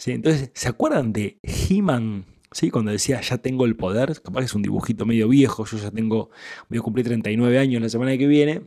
Entonces, 0.05 0.51
¿se 0.53 0.69
acuerdan 0.69 1.11
de 1.11 1.39
He-Man? 1.43 2.25
¿Sí? 2.53 2.69
Cuando 2.69 2.91
decía 2.91 3.19
ya 3.19 3.37
tengo 3.39 3.65
el 3.65 3.75
poder, 3.75 4.21
capaz 4.21 4.43
es 4.43 4.53
un 4.53 4.61
dibujito 4.61 5.05
medio 5.05 5.27
viejo, 5.27 5.65
yo 5.65 5.77
ya 5.77 5.91
tengo, 5.91 6.29
voy 6.69 6.79
a 6.79 6.81
cumplir 6.81 7.05
39 7.05 7.59
años 7.59 7.81
la 7.81 7.89
semana 7.89 8.17
que 8.17 8.27
viene, 8.27 8.61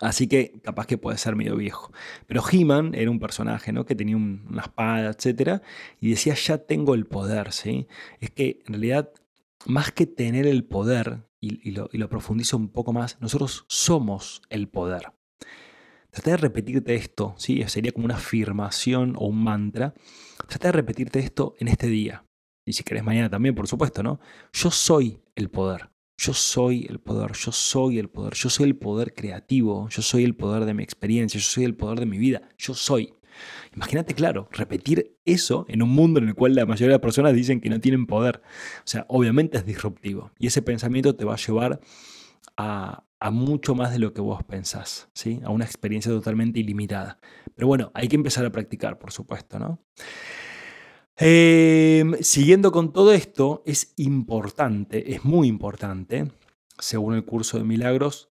Así 0.00 0.26
que 0.26 0.60
capaz 0.62 0.86
que 0.86 0.98
puede 0.98 1.18
ser 1.18 1.36
medio 1.36 1.56
viejo. 1.56 1.92
Pero 2.26 2.42
He-Man 2.50 2.94
era 2.94 3.10
un 3.10 3.20
personaje 3.20 3.72
¿no? 3.72 3.84
que 3.84 3.94
tenía 3.94 4.16
una 4.16 4.62
espada, 4.62 5.10
etc. 5.10 5.62
Y 6.00 6.10
decía, 6.10 6.34
ya 6.34 6.58
tengo 6.58 6.94
el 6.94 7.06
poder. 7.06 7.52
¿sí? 7.52 7.86
Es 8.20 8.30
que 8.30 8.62
en 8.66 8.74
realidad, 8.74 9.10
más 9.66 9.92
que 9.92 10.06
tener 10.06 10.46
el 10.46 10.64
poder, 10.64 11.24
y, 11.40 11.72
lo, 11.72 12.08
profundizo 12.08 12.56
un 12.56 12.68
poco 12.68 12.92
más, 12.92 13.20
nosotros 13.20 13.64
somos 13.68 14.42
el 14.48 14.68
poder. 14.68 15.12
Trata 16.10 16.30
de 16.30 16.36
repetirte 16.36 16.94
esto, 16.94 17.34
¿sí? 17.36 17.62
sería 17.68 17.92
como 17.92 18.04
una 18.04 18.16
afirmación 18.16 19.14
o 19.16 19.26
un 19.26 19.42
mantra. 19.42 19.94
Trata 20.46 20.68
de 20.68 20.72
repetirte 20.72 21.20
esto 21.20 21.54
en 21.58 21.68
este 21.68 21.86
día. 21.86 22.24
Y 22.64 22.74
si 22.74 22.84
querés 22.84 23.02
mañana 23.02 23.28
también, 23.28 23.54
por 23.54 23.66
supuesto, 23.66 24.02
¿no? 24.02 24.20
Yo 24.52 24.70
soy 24.70 25.20
el 25.34 25.50
poder. 25.50 25.91
Yo 26.22 26.32
soy 26.34 26.86
el 26.88 27.00
poder, 27.00 27.32
yo 27.32 27.50
soy 27.50 27.98
el 27.98 28.08
poder, 28.08 28.34
yo 28.34 28.48
soy 28.48 28.68
el 28.68 28.76
poder 28.76 29.12
creativo, 29.12 29.88
yo 29.88 30.02
soy 30.02 30.22
el 30.22 30.36
poder 30.36 30.66
de 30.66 30.72
mi 30.72 30.84
experiencia, 30.84 31.40
yo 31.40 31.44
soy 31.44 31.64
el 31.64 31.74
poder 31.74 31.98
de 31.98 32.06
mi 32.06 32.16
vida, 32.16 32.48
yo 32.56 32.74
soy. 32.74 33.14
Imagínate, 33.74 34.14
claro, 34.14 34.48
repetir 34.52 35.18
eso 35.24 35.66
en 35.68 35.82
un 35.82 35.88
mundo 35.88 36.20
en 36.20 36.28
el 36.28 36.36
cual 36.36 36.54
la 36.54 36.64
mayoría 36.64 36.90
de 36.90 36.92
las 36.92 37.00
personas 37.00 37.34
dicen 37.34 37.60
que 37.60 37.68
no 37.70 37.80
tienen 37.80 38.06
poder. 38.06 38.40
O 38.78 38.82
sea, 38.84 39.04
obviamente 39.08 39.58
es 39.58 39.66
disruptivo. 39.66 40.30
Y 40.38 40.46
ese 40.46 40.62
pensamiento 40.62 41.16
te 41.16 41.24
va 41.24 41.34
a 41.34 41.38
llevar 41.38 41.80
a, 42.56 43.02
a 43.18 43.30
mucho 43.32 43.74
más 43.74 43.90
de 43.90 43.98
lo 43.98 44.12
que 44.12 44.20
vos 44.20 44.44
pensás, 44.44 45.08
¿sí? 45.14 45.40
a 45.42 45.50
una 45.50 45.64
experiencia 45.64 46.12
totalmente 46.12 46.60
ilimitada. 46.60 47.18
Pero 47.56 47.66
bueno, 47.66 47.90
hay 47.94 48.06
que 48.06 48.14
empezar 48.14 48.46
a 48.46 48.52
practicar, 48.52 48.96
por 49.00 49.10
supuesto. 49.10 49.58
¿no? 49.58 49.82
Em, 51.24 52.14
siguiendo 52.20 52.72
con 52.72 52.92
todo 52.92 53.12
esto, 53.12 53.62
es 53.64 53.94
importante, 53.96 55.14
es 55.14 55.24
muy 55.24 55.46
importante, 55.46 56.32
según 56.78 57.14
el 57.14 57.24
curso 57.24 57.58
de 57.58 57.64
milagros, 57.64 58.32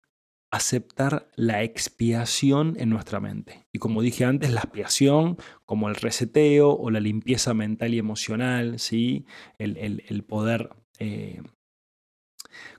aceptar 0.50 1.28
la 1.36 1.62
expiación 1.62 2.76
en 2.78 2.88
nuestra 2.88 3.20
mente. 3.20 3.66
Y 3.72 3.78
como 3.78 4.00
dije 4.00 4.24
antes, 4.24 4.50
la 4.50 4.60
expiación, 4.60 5.36
como 5.66 5.90
el 5.90 5.96
reseteo 5.96 6.70
o 6.70 6.90
la 6.90 7.00
limpieza 7.00 7.52
mental 7.52 7.92
y 7.92 7.98
emocional, 7.98 8.78
¿sí? 8.78 9.26
el, 9.58 10.24
poder 10.24 10.70
eh, 10.98 11.42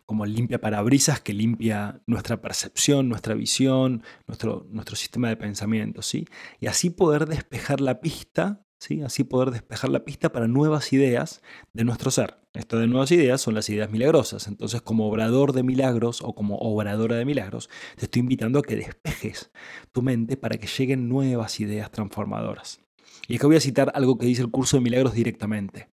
como 0.07 0.25
limpia 0.25 0.59
parabrisas 0.59 1.21
que 1.21 1.33
limpia 1.33 2.01
nuestra 2.07 2.41
percepción, 2.41 3.09
nuestra 3.09 3.35
visión, 3.35 4.01
nuestro, 4.25 4.65
nuestro 4.71 4.95
sistema 4.95 5.29
de 5.29 5.37
pensamiento, 5.37 6.01
¿sí? 6.01 6.27
Y 6.59 6.65
así 6.65 6.89
poder 6.89 7.27
despejar 7.27 7.79
la 7.79 8.01
pista, 8.01 8.65
¿sí? 8.79 9.01
Así 9.01 9.23
poder 9.23 9.51
despejar 9.51 9.89
la 9.89 10.03
pista 10.03 10.31
para 10.31 10.47
nuevas 10.47 10.91
ideas 10.93 11.41
de 11.73 11.83
nuestro 11.83 12.11
ser. 12.11 12.37
Esto 12.53 12.79
de 12.79 12.87
nuevas 12.87 13.11
ideas 13.11 13.41
son 13.41 13.53
las 13.53 13.69
ideas 13.69 13.91
milagrosas. 13.91 14.47
Entonces, 14.47 14.81
como 14.81 15.07
obrador 15.07 15.53
de 15.53 15.63
milagros 15.63 16.21
o 16.23 16.33
como 16.33 16.57
obradora 16.57 17.15
de 17.15 17.25
milagros, 17.25 17.69
te 17.95 18.05
estoy 18.05 18.21
invitando 18.21 18.59
a 18.59 18.63
que 18.63 18.75
despejes 18.75 19.51
tu 19.91 20.01
mente 20.01 20.35
para 20.35 20.57
que 20.57 20.67
lleguen 20.67 21.07
nuevas 21.07 21.59
ideas 21.59 21.91
transformadoras. 21.91 22.79
Y 23.27 23.37
que 23.37 23.45
voy 23.45 23.57
a 23.57 23.61
citar 23.61 23.91
algo 23.93 24.17
que 24.17 24.25
dice 24.25 24.41
el 24.41 24.49
curso 24.49 24.77
de 24.77 24.81
milagros 24.81 25.13
directamente. 25.13 25.89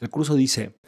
El 0.00 0.10
curso 0.10 0.34
dice, 0.34 0.80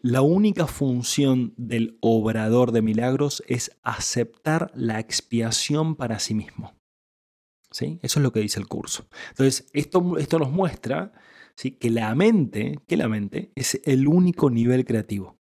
la 0.00 0.22
única 0.22 0.66
función 0.66 1.52
del 1.56 1.98
obrador 2.00 2.72
de 2.72 2.82
milagros 2.82 3.42
es 3.48 3.76
aceptar 3.82 4.70
la 4.74 5.00
expiación 5.00 5.96
para 5.96 6.20
sí 6.20 6.34
mismo. 6.34 6.77
¿Sí? 7.70 7.98
Eso 8.02 8.18
es 8.18 8.22
lo 8.22 8.32
que 8.32 8.40
dice 8.40 8.60
el 8.60 8.66
curso. 8.66 9.08
Entonces, 9.30 9.68
esto, 9.72 10.16
esto 10.18 10.38
nos 10.38 10.50
muestra 10.50 11.12
que, 11.78 11.90
la 11.90 12.14
mente, 12.14 12.78
que 12.86 12.96
la 12.96 13.08
mente 13.08 13.52
es 13.54 13.80
el 13.84 14.06
único 14.06 14.48
nivel 14.48 14.84
creativo 14.84 15.38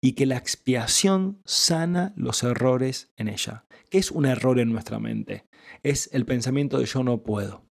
y 0.00 0.12
que 0.12 0.26
la 0.26 0.36
expiación 0.36 1.40
sana 1.44 2.12
los 2.16 2.42
errores 2.42 3.12
en 3.16 3.28
ella. 3.28 3.64
¿Qué 3.90 3.98
es 3.98 4.10
un 4.10 4.26
error 4.26 4.60
en 4.60 4.70
nuestra 4.70 4.98
mente? 4.98 5.48
Es 5.82 6.10
el 6.12 6.26
pensamiento 6.26 6.78
de 6.78 6.86
yo 6.86 7.02
no 7.02 7.22
puedo. 7.22 7.64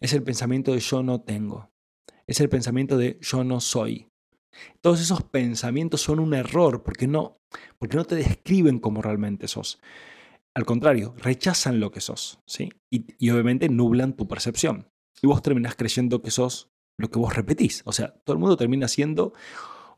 Es 0.00 0.12
el 0.12 0.22
pensamiento 0.22 0.72
de 0.72 0.80
yo 0.80 1.02
no 1.02 1.20
tengo. 1.20 1.70
Es 2.26 2.40
el 2.40 2.48
pensamiento 2.48 2.96
de 2.96 3.18
yo 3.20 3.42
no 3.42 3.60
soy. 3.60 4.08
Todos 4.80 5.00
esos 5.00 5.24
pensamientos 5.24 6.00
son 6.00 6.20
un 6.20 6.34
error 6.34 6.82
porque 6.82 7.06
no, 7.06 7.40
porque 7.78 7.96
no 7.96 8.04
te 8.04 8.14
describen 8.14 8.78
como 8.78 9.02
realmente 9.02 9.48
sos. 9.48 9.80
Al 10.58 10.66
contrario, 10.66 11.14
rechazan 11.18 11.78
lo 11.78 11.92
que 11.92 12.00
sos, 12.00 12.40
¿sí? 12.44 12.72
Y, 12.90 13.30
obviamente 13.30 13.68
nublan 13.68 14.16
tu 14.16 14.26
percepción. 14.26 14.88
Y 15.22 15.28
vos 15.28 15.40
terminás 15.40 15.76
creyendo 15.76 16.20
que 16.20 16.32
sos 16.32 16.72
lo 16.96 17.12
que 17.12 17.20
vos 17.20 17.32
repetís. 17.36 17.82
O 17.84 17.92
sea, 17.92 18.08
todo 18.24 18.34
el 18.34 18.40
mundo 18.40 18.56
termina 18.56 18.88
siendo 18.88 19.34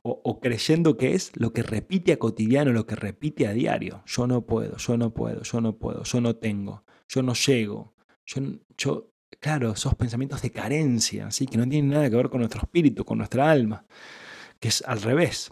o, 0.02 0.20
o, 0.22 0.38
creyendo 0.38 0.98
que 0.98 1.14
es 1.14 1.32
lo 1.34 1.54
que 1.54 1.62
repite 1.62 2.12
a 2.12 2.18
cotidiano, 2.18 2.72
lo 2.72 2.86
que 2.86 2.94
repite 2.94 3.46
a 3.46 3.54
diario. 3.54 4.02
Yo 4.04 4.26
no 4.26 4.44
puedo, 4.44 4.76
yo 4.76 4.98
no 4.98 5.14
puedo, 5.14 5.40
yo 5.44 5.62
no 5.62 5.78
puedo, 5.78 6.02
yo 6.02 6.20
no 6.20 6.36
tengo, 6.36 6.84
yo 7.08 7.22
no 7.22 7.32
llego. 7.32 7.94
Yo, 8.26 8.42
yo 8.76 9.14
claro, 9.40 9.72
esos 9.72 9.94
pensamientos 9.94 10.42
de 10.42 10.50
carencia, 10.50 11.30
¿sí? 11.30 11.46
que 11.46 11.56
no 11.56 11.66
tienen 11.66 11.90
nada 11.90 12.10
que 12.10 12.16
ver 12.16 12.28
con 12.28 12.40
nuestro 12.40 12.60
espíritu, 12.60 13.06
con 13.06 13.16
nuestra 13.16 13.50
alma 13.50 13.86
que 14.58 14.68
es 14.68 14.84
al 14.86 15.00
revés. 15.00 15.50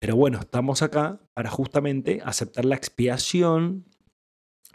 Pero 0.00 0.16
bueno, 0.16 0.40
estamos 0.40 0.82
acá 0.82 1.20
para 1.34 1.50
justamente 1.50 2.20
aceptar 2.24 2.64
la 2.64 2.74
expiación 2.74 3.84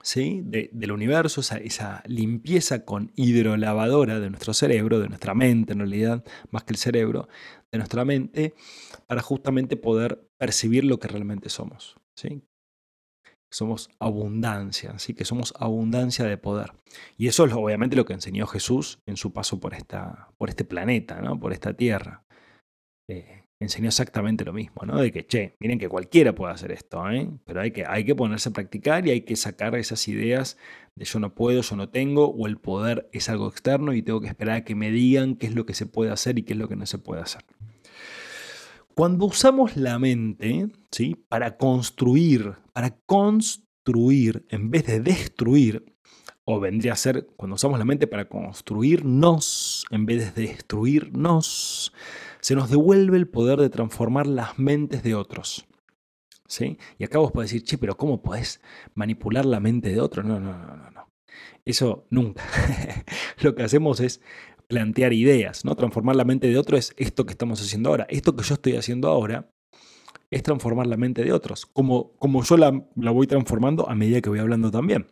¿sí? 0.03 0.41
del 0.43 0.91
universo, 0.91 1.41
esa, 1.41 1.57
esa, 1.57 2.03
limpieza 2.05 2.86
con 2.86 3.12
hidrolavadora 3.15 4.19
de 4.19 4.29
nuestro 4.29 4.53
cerebro, 4.53 5.00
de 5.00 5.07
nuestra 5.07 5.33
mente 5.33 5.74
en 5.74 5.79
realidad, 5.79 6.24
más 6.51 6.63
que 6.65 6.74
el 6.74 6.77
cerebro, 6.77 7.27
de 7.72 7.79
nuestra 7.79 8.05
mente, 8.05 8.53
para 9.07 9.22
justamente 9.22 9.77
poder 9.77 10.29
percibir 10.38 10.83
lo 10.83 11.00
que 11.00 11.07
realmente 11.07 11.50
somos. 11.50 11.95
¿sí? 12.15 12.43
Somos 13.50 13.89
abundancia, 14.00 14.91
así 14.91 15.13
que 15.13 15.25
somos 15.25 15.53
abundancia 15.57 16.25
de 16.25 16.38
poder. 16.38 16.74
Y 17.17 17.27
eso 17.27 17.45
es 17.45 17.53
obviamente 17.53 17.95
lo 17.95 18.05
que 18.05 18.13
enseñó 18.13 18.45
Jesús 18.45 19.00
en 19.05 19.15
su 19.15 19.31
paso 19.31 19.60
por, 19.60 19.74
esta, 19.74 20.29
por 20.38 20.50
este 20.50 20.65
planeta, 20.65 21.22
¿no? 21.22 21.39
por 21.39 21.53
esta 21.53 21.74
tierra. 21.74 22.25
Eh, 23.10 23.42
enseñó 23.63 23.88
exactamente 23.88 24.46
lo 24.46 24.53
mismo, 24.53 24.84
¿no? 24.86 25.01
De 25.01 25.12
que, 25.12 25.25
che, 25.25 25.55
miren 25.60 25.79
que 25.79 25.89
cualquiera 25.89 26.34
puede 26.34 26.53
hacer 26.53 26.72
esto, 26.72 27.10
¿eh? 27.10 27.29
pero 27.46 27.62
hay 27.62 27.72
que, 27.72 27.86
hay 27.86 28.05
que 28.05 28.15
ponerse 28.15 28.50
a 28.50 28.53
practicar 28.53 29.08
y 29.08 29.12
hay 29.12 29.22
que 29.22 29.36
sacar 29.36 29.75
esas 29.75 30.08
ideas 30.08 30.58
de 30.96 31.05
yo 31.05 31.20
no 31.20 31.34
puedo, 31.34 31.62
yo 31.62 31.75
no 31.75 31.89
tengo, 31.89 32.27
o 32.27 32.48
el 32.48 32.58
poder 32.58 33.10
es 33.12 33.29
algo 33.29 33.48
externo 33.48 33.93
y 33.93 34.01
tengo 34.01 34.22
que 34.22 34.27
esperar 34.27 34.58
a 34.58 34.63
que 34.63 34.75
me 34.75 34.91
digan 34.91 35.36
qué 35.36 35.48
es 35.48 35.55
lo 35.55 35.65
que 35.65 35.74
se 35.74 35.86
puede 35.86 36.12
hacer 36.12 36.38
y 36.38 36.43
qué 36.43 36.53
es 36.53 36.60
lo 36.60 36.67
que 36.67 36.75
no 36.75 36.86
se 36.86 36.98
puede 36.98 37.22
hacer. 37.22 37.43
Cuando 38.93 39.25
usamos 39.25 39.75
la 39.75 39.98
mente, 39.98 40.67
¿sí? 40.91 41.15
Para 41.27 41.58
construir, 41.58 42.53
para 42.74 42.91
construir 43.05 44.46
en 44.50 44.70
vez 44.70 44.86
de 44.86 45.00
destruir, 45.00 45.93
o 46.46 46.60
vendría 46.60 46.93
a 46.93 46.98
ser 46.98 47.27
cuando 47.38 47.55
usamos 47.55 47.79
la 47.79 47.86
mente 47.86 48.05
para 48.05 48.27
construirnos 48.27 49.86
en 49.89 50.05
vez 50.05 50.36
de 50.36 50.48
destruirnos, 50.48 51.93
se 52.43 52.55
nos 52.55 52.69
devuelve 52.69 53.15
el 53.17 53.29
poder 53.29 53.57
de 53.57 53.69
transformar 53.69 54.27
las 54.27 54.59
mentes 54.59 55.01
de 55.01 55.15
otros. 55.15 55.65
¿Sí? 56.45 56.77
Y 57.00 57.05
acá 57.05 57.17
vos 57.17 57.31
podés 57.31 57.51
decir, 57.51 57.63
che, 57.63 57.77
pero 57.77 57.95
¿cómo 57.95 58.21
podés 58.21 58.62
manipular 58.95 59.45
la 59.45 59.62
mente 59.62 59.89
de 59.89 60.01
otro? 60.01 60.23
No, 60.23 60.41
no, 60.41 60.51
no, 60.57 60.75
no, 60.75 60.91
no. 60.91 61.07
Eso 61.63 62.05
nunca. 62.09 62.43
Lo 63.41 63.55
que 63.55 63.63
hacemos 63.63 64.01
es 64.01 64.21
plantear 64.67 65.13
ideas, 65.13 65.63
¿no? 65.63 65.75
Transformar 65.75 66.17
la 66.17 66.25
mente 66.25 66.47
de 66.47 66.57
otro 66.57 66.75
es 66.75 66.93
esto 66.97 67.25
que 67.25 67.31
estamos 67.31 67.62
haciendo 67.62 67.89
ahora. 67.89 68.05
Esto 68.09 68.35
que 68.35 68.43
yo 68.43 68.55
estoy 68.55 68.75
haciendo 68.75 69.07
ahora 69.07 69.50
es 70.29 70.43
transformar 70.43 70.88
la 70.88 70.97
mente 70.97 71.23
de 71.23 71.31
otros, 71.31 71.65
como, 71.65 72.12
como 72.17 72.43
yo 72.43 72.57
la, 72.57 72.85
la 72.97 73.12
voy 73.12 73.25
transformando 73.25 73.89
a 73.89 73.95
medida 73.95 74.19
que 74.19 74.29
voy 74.29 74.39
hablando 74.39 74.69
también. 74.69 75.07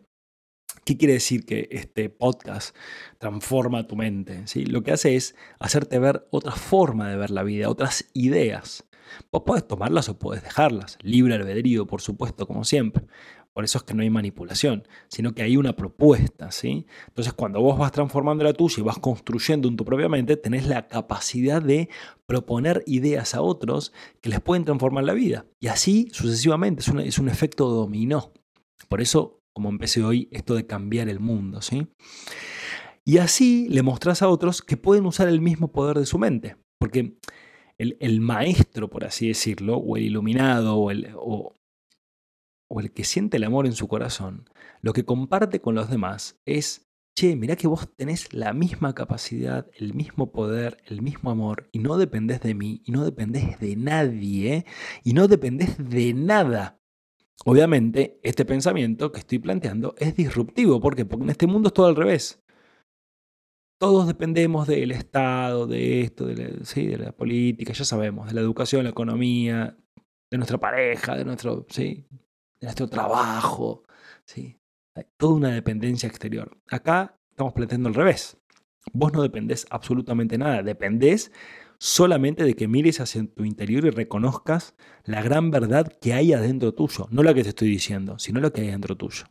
¿Qué 0.84 0.96
quiere 0.96 1.14
decir 1.14 1.46
que 1.46 1.68
este 1.70 2.10
podcast 2.10 2.74
transforma 3.18 3.86
tu 3.86 3.94
mente? 3.94 4.48
¿sí? 4.48 4.66
Lo 4.66 4.82
que 4.82 4.90
hace 4.90 5.14
es 5.14 5.36
hacerte 5.60 6.00
ver 6.00 6.26
otra 6.30 6.52
forma 6.52 7.08
de 7.08 7.16
ver 7.16 7.30
la 7.30 7.44
vida, 7.44 7.68
otras 7.68 8.06
ideas. 8.14 8.84
Vos 9.30 9.42
podés 9.46 9.66
tomarlas 9.68 10.08
o 10.08 10.18
podés 10.18 10.42
dejarlas. 10.42 10.98
Libre 11.02 11.34
albedrío, 11.34 11.86
por 11.86 12.00
supuesto, 12.00 12.48
como 12.48 12.64
siempre. 12.64 13.04
Por 13.52 13.62
eso 13.62 13.78
es 13.78 13.84
que 13.84 13.94
no 13.94 14.02
hay 14.02 14.10
manipulación, 14.10 14.88
sino 15.06 15.34
que 15.34 15.42
hay 15.42 15.56
una 15.56 15.76
propuesta, 15.76 16.50
¿sí? 16.50 16.86
Entonces, 17.06 17.32
cuando 17.34 17.60
vos 17.60 17.78
vas 17.78 17.92
transformando 17.92 18.42
la 18.42 18.54
tuya 18.54 18.76
y 18.78 18.82
vas 18.82 18.98
construyendo 18.98 19.68
en 19.68 19.76
tu 19.76 19.84
propia 19.84 20.08
mente, 20.08 20.36
tenés 20.36 20.66
la 20.66 20.88
capacidad 20.88 21.62
de 21.62 21.90
proponer 22.26 22.82
ideas 22.86 23.36
a 23.36 23.42
otros 23.42 23.92
que 24.20 24.30
les 24.30 24.40
pueden 24.40 24.64
transformar 24.64 25.04
la 25.04 25.12
vida. 25.12 25.46
Y 25.60 25.68
así 25.68 26.08
sucesivamente, 26.12 26.80
es, 26.80 26.88
es 26.88 27.18
un 27.18 27.28
efecto 27.28 27.68
dominó. 27.68 28.32
Por 28.88 29.00
eso 29.00 29.41
como 29.52 29.68
empecé 29.68 30.02
hoy, 30.02 30.28
esto 30.32 30.54
de 30.54 30.66
cambiar 30.66 31.08
el 31.08 31.20
mundo, 31.20 31.62
¿sí? 31.62 31.88
Y 33.04 33.18
así 33.18 33.68
le 33.68 33.82
mostrás 33.82 34.22
a 34.22 34.28
otros 34.28 34.62
que 34.62 34.76
pueden 34.76 35.06
usar 35.06 35.28
el 35.28 35.40
mismo 35.40 35.72
poder 35.72 35.98
de 35.98 36.06
su 36.06 36.18
mente, 36.18 36.56
porque 36.78 37.18
el, 37.78 38.20
maestro, 38.20 38.88
por 38.90 39.04
así 39.04 39.28
decirlo, 39.28 39.76
o 39.76 39.96
el 39.96 40.04
iluminado, 40.04 40.76
o 40.76 40.90
el, 40.90 41.08
o, 41.16 41.56
o 42.68 42.80
el 42.80 42.92
que 42.92 43.04
siente 43.04 43.38
el 43.38 43.44
amor 43.44 43.66
en 43.66 43.72
su 43.72 43.88
corazón, 43.88 44.48
lo 44.80 44.92
que 44.92 45.04
comparte 45.04 45.60
con 45.60 45.74
los 45.74 45.90
demás 45.90 46.40
es, 46.44 46.88
che, 47.16 47.34
mirá 47.34 47.56
que 47.56 47.66
vos 47.66 47.88
tenés 47.96 48.32
la 48.32 48.52
misma 48.52 48.94
capacidad, 48.94 49.68
el 49.74 49.94
mismo 49.94 50.30
poder, 50.30 50.78
el 50.86 51.02
mismo 51.02 51.30
amor, 51.30 51.68
y 51.72 51.80
no 51.80 51.98
dependés 51.98 52.40
de 52.40 52.54
mí, 52.54 52.82
y 52.84 52.92
no 52.92 53.04
dependés 53.04 53.58
de 53.58 53.74
nadie, 53.74 54.64
y 55.02 55.12
no 55.12 55.26
dependés 55.26 55.76
de 55.76 56.14
nada. 56.14 56.81
Obviamente, 57.44 58.20
este 58.22 58.44
pensamiento 58.44 59.10
que 59.10 59.18
estoy 59.18 59.38
planteando 59.38 59.94
es 59.98 60.14
disruptivo. 60.14 60.80
¿Por 60.80 60.94
qué? 60.94 61.04
Porque 61.04 61.24
en 61.24 61.30
este 61.30 61.46
mundo 61.46 61.68
es 61.68 61.74
todo 61.74 61.86
al 61.86 61.96
revés. 61.96 62.42
Todos 63.78 64.06
dependemos 64.06 64.68
del 64.68 64.92
Estado, 64.92 65.66
de 65.66 66.02
esto, 66.02 66.26
de 66.26 66.98
la, 66.98 67.12
política, 67.12 67.72
ya 67.72 67.84
sabemos, 67.84 68.28
de 68.28 68.34
la 68.34 68.40
educación, 68.40 68.84
la 68.84 68.90
economía, 68.90 69.76
de 70.30 70.38
nuestra 70.38 70.58
pareja, 70.58 71.16
de 71.16 71.24
nuestro, 71.24 71.66
¿sí? 71.68 72.06
de 72.60 72.66
nuestro 72.66 72.86
trabajo. 72.86 73.82
¿sí? 74.24 74.60
Hay 74.94 75.04
toda 75.16 75.34
una 75.34 75.50
dependencia 75.50 76.08
exterior. 76.08 76.56
Acá 76.70 77.18
estamos 77.30 77.54
planteando 77.54 77.88
al 77.88 77.96
revés. 77.96 78.38
Vos 78.92 79.12
no 79.12 79.20
dependés 79.20 79.66
absolutamente 79.70 80.38
nada, 80.38 80.62
dependés 80.62 81.32
solamente 81.82 82.44
de 82.44 82.54
que 82.54 82.68
mires 82.68 83.00
hacia 83.00 83.26
tu 83.26 83.44
interior 83.44 83.84
y 83.84 83.90
reconozcas 83.90 84.76
la 85.04 85.20
gran 85.20 85.50
verdad 85.50 85.92
que 86.00 86.14
hay 86.14 86.32
adentro 86.32 86.72
tuyo. 86.72 87.08
No 87.10 87.24
la 87.24 87.34
que 87.34 87.42
te 87.42 87.48
estoy 87.48 87.68
diciendo, 87.70 88.20
sino 88.20 88.38
lo 88.38 88.52
que 88.52 88.60
hay 88.60 88.68
adentro 88.68 88.96
tuyo. 88.96 89.24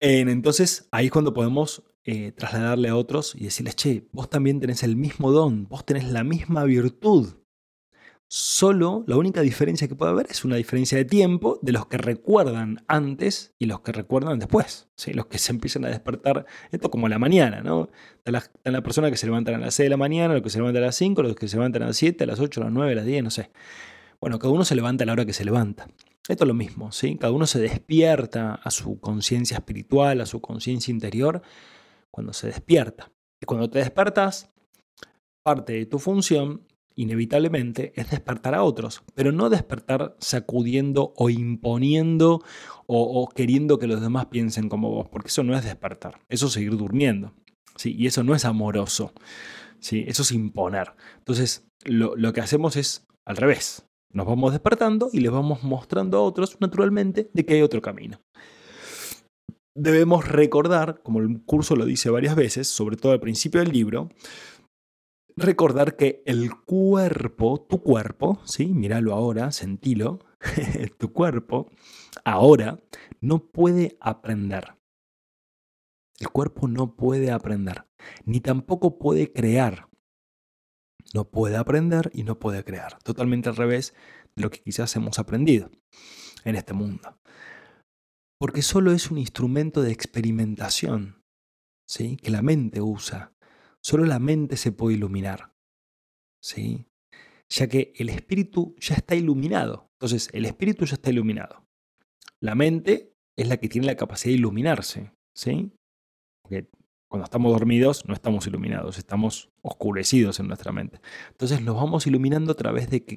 Entonces 0.00 0.88
ahí 0.90 1.06
es 1.06 1.12
cuando 1.12 1.34
podemos 1.34 1.82
eh, 2.02 2.32
trasladarle 2.32 2.88
a 2.88 2.96
otros 2.96 3.34
y 3.34 3.44
decirles, 3.44 3.76
che, 3.76 4.08
vos 4.10 4.30
también 4.30 4.58
tenés 4.58 4.82
el 4.82 4.96
mismo 4.96 5.32
don, 5.32 5.68
vos 5.68 5.84
tenés 5.84 6.04
la 6.04 6.24
misma 6.24 6.64
virtud. 6.64 7.34
Solo 8.30 9.04
la 9.06 9.16
única 9.16 9.40
diferencia 9.40 9.88
que 9.88 9.94
puede 9.94 10.10
haber 10.10 10.26
es 10.28 10.44
una 10.44 10.56
diferencia 10.56 10.98
de 10.98 11.06
tiempo 11.06 11.58
de 11.62 11.72
los 11.72 11.86
que 11.86 11.96
recuerdan 11.96 12.84
antes 12.86 13.54
y 13.58 13.64
los 13.64 13.80
que 13.80 13.90
recuerdan 13.90 14.38
después. 14.38 14.90
¿sí? 14.96 15.14
Los 15.14 15.26
que 15.26 15.38
se 15.38 15.50
empiezan 15.50 15.86
a 15.86 15.88
despertar, 15.88 16.44
esto 16.70 16.90
como 16.90 17.08
la 17.08 17.18
mañana, 17.18 17.62
¿no? 17.62 17.88
Está 18.22 18.70
la, 18.70 18.82
persona 18.82 19.10
que 19.10 19.16
se 19.16 19.24
levantan 19.24 19.54
a 19.54 19.58
las 19.58 19.74
6 19.74 19.86
de 19.86 19.90
la 19.90 19.96
mañana, 19.96 20.34
los 20.34 20.42
que 20.42 20.50
se 20.50 20.58
levantan 20.58 20.82
a 20.82 20.86
las 20.86 20.96
5, 20.96 21.22
los 21.22 21.36
que 21.36 21.48
se 21.48 21.56
levantan 21.56 21.84
a 21.84 21.86
las 21.86 21.96
7, 21.96 22.24
a 22.24 22.26
las 22.26 22.38
8, 22.38 22.60
a 22.60 22.64
las 22.64 22.72
9, 22.74 22.92
a 22.92 22.94
las 22.96 23.06
10, 23.06 23.24
no 23.24 23.30
sé. 23.30 23.50
Bueno, 24.20 24.38
cada 24.38 24.52
uno 24.52 24.66
se 24.66 24.74
levanta 24.74 25.04
a 25.04 25.06
la 25.06 25.14
hora 25.14 25.24
que 25.24 25.32
se 25.32 25.46
levanta. 25.46 25.88
Esto 26.28 26.44
es 26.44 26.48
lo 26.48 26.54
mismo, 26.54 26.92
¿sí? 26.92 27.16
Cada 27.16 27.32
uno 27.32 27.46
se 27.46 27.60
despierta 27.60 28.56
a 28.56 28.70
su 28.70 29.00
conciencia 29.00 29.56
espiritual, 29.56 30.20
a 30.20 30.26
su 30.26 30.42
conciencia 30.42 30.92
interior, 30.92 31.40
cuando 32.10 32.34
se 32.34 32.48
despierta. 32.48 33.10
Y 33.40 33.46
cuando 33.46 33.70
te 33.70 33.78
despertas, 33.78 34.50
parte 35.42 35.72
de 35.72 35.86
tu 35.86 35.98
función 35.98 36.67
inevitablemente 36.98 37.92
es 37.94 38.10
despertar 38.10 38.54
a 38.54 38.64
otros, 38.64 39.02
pero 39.14 39.32
no 39.32 39.48
despertar 39.48 40.16
sacudiendo 40.18 41.14
o 41.16 41.30
imponiendo 41.30 42.42
o, 42.86 43.28
queriendo 43.34 43.78
que 43.78 43.86
los 43.86 44.00
demás 44.00 44.26
piensen 44.26 44.68
como 44.68 44.90
vos, 44.90 45.08
porque 45.08 45.28
eso 45.28 45.44
no 45.44 45.56
es 45.56 45.64
despertar, 45.64 46.20
eso 46.28 46.46
es 46.46 46.52
seguir 46.52 46.76
durmiendo, 46.76 47.34
¿sí? 47.76 47.94
y 47.96 48.06
eso 48.06 48.24
no 48.24 48.34
es 48.34 48.44
amoroso, 48.44 49.12
¿sí? 49.78 50.04
eso 50.08 50.22
es 50.22 50.32
imponer. 50.32 50.92
Entonces, 51.18 51.68
lo, 51.84 52.16
lo 52.16 52.32
que 52.32 52.40
hacemos 52.40 52.76
es 52.76 53.06
al 53.24 53.36
revés, 53.36 53.86
nos 54.10 54.26
vamos 54.26 54.52
despertando 54.52 55.10
y 55.12 55.20
les 55.20 55.30
vamos 55.30 55.62
mostrando 55.62 56.18
a 56.18 56.22
otros, 56.22 56.56
naturalmente, 56.60 57.30
de 57.32 57.44
que 57.44 57.54
hay 57.54 57.62
otro 57.62 57.82
camino 57.82 58.20
debemos 59.78 60.26
recordar, 60.26 61.00
como 61.04 61.20
el 61.20 61.40
curso 61.44 61.76
lo 61.76 61.84
dice 61.84 62.10
varias 62.10 62.34
veces, 62.34 62.66
sobre 62.66 62.96
todo 62.96 63.12
al 63.12 63.20
principio 63.20 63.60
del 63.60 63.72
libro, 63.72 64.10
recordar 65.38 65.96
que 65.96 66.22
el 66.26 66.54
cuerpo, 66.54 67.66
tu 67.68 67.82
cuerpo, 67.82 68.40
¿sí? 68.44 68.66
míralo 68.66 69.14
ahora, 69.14 69.52
sentilo, 69.52 70.20
tu 70.98 71.12
cuerpo 71.12 71.70
ahora 72.24 72.80
no 73.20 73.50
puede 73.50 73.96
aprender. 74.00 74.74
El 76.18 76.30
cuerpo 76.30 76.66
no 76.66 76.96
puede 76.96 77.30
aprender, 77.30 77.86
ni 78.24 78.40
tampoco 78.40 78.98
puede 78.98 79.32
crear. 79.32 79.88
No 81.14 81.30
puede 81.30 81.56
aprender 81.56 82.10
y 82.12 82.24
no 82.24 82.38
puede 82.38 82.64
crear. 82.64 82.98
Totalmente 83.02 83.48
al 83.48 83.56
revés 83.56 83.94
de 84.36 84.42
lo 84.42 84.50
que 84.50 84.60
quizás 84.60 84.94
hemos 84.96 85.18
aprendido 85.18 85.70
en 86.44 86.54
este 86.54 86.74
mundo. 86.74 87.18
Porque 88.38 88.62
solo 88.62 88.92
es 88.92 89.10
un 89.10 89.18
instrumento 89.18 89.82
de 89.82 89.92
experimentación 89.92 91.24
¿sí? 91.86 92.16
que 92.16 92.30
la 92.30 92.42
mente 92.42 92.82
usa 92.82 93.32
Solo 93.88 94.04
la 94.04 94.18
mente 94.18 94.58
se 94.58 94.70
puede 94.70 94.96
iluminar. 94.98 95.54
¿Sí? 96.42 96.84
Ya 97.48 97.68
que 97.68 97.94
el 97.96 98.10
espíritu 98.10 98.76
ya 98.78 98.94
está 98.94 99.14
iluminado. 99.14 99.88
Entonces, 99.94 100.28
el 100.34 100.44
espíritu 100.44 100.84
ya 100.84 100.96
está 100.96 101.08
iluminado. 101.08 101.64
La 102.38 102.54
mente 102.54 103.14
es 103.34 103.48
la 103.48 103.56
que 103.56 103.70
tiene 103.70 103.86
la 103.86 103.96
capacidad 103.96 104.32
de 104.34 104.40
iluminarse. 104.40 105.14
¿Sí? 105.34 105.72
Porque 106.42 106.68
cuando 107.10 107.24
estamos 107.24 107.50
dormidos 107.50 108.04
no 108.06 108.12
estamos 108.12 108.46
iluminados, 108.46 108.98
estamos 108.98 109.48
oscurecidos 109.62 110.38
en 110.38 110.48
nuestra 110.48 110.70
mente. 110.70 111.00
Entonces 111.30 111.62
nos 111.62 111.74
vamos 111.74 112.06
iluminando 112.06 112.52
a 112.52 112.56
través 112.56 112.90
de 112.90 113.06
que, 113.06 113.16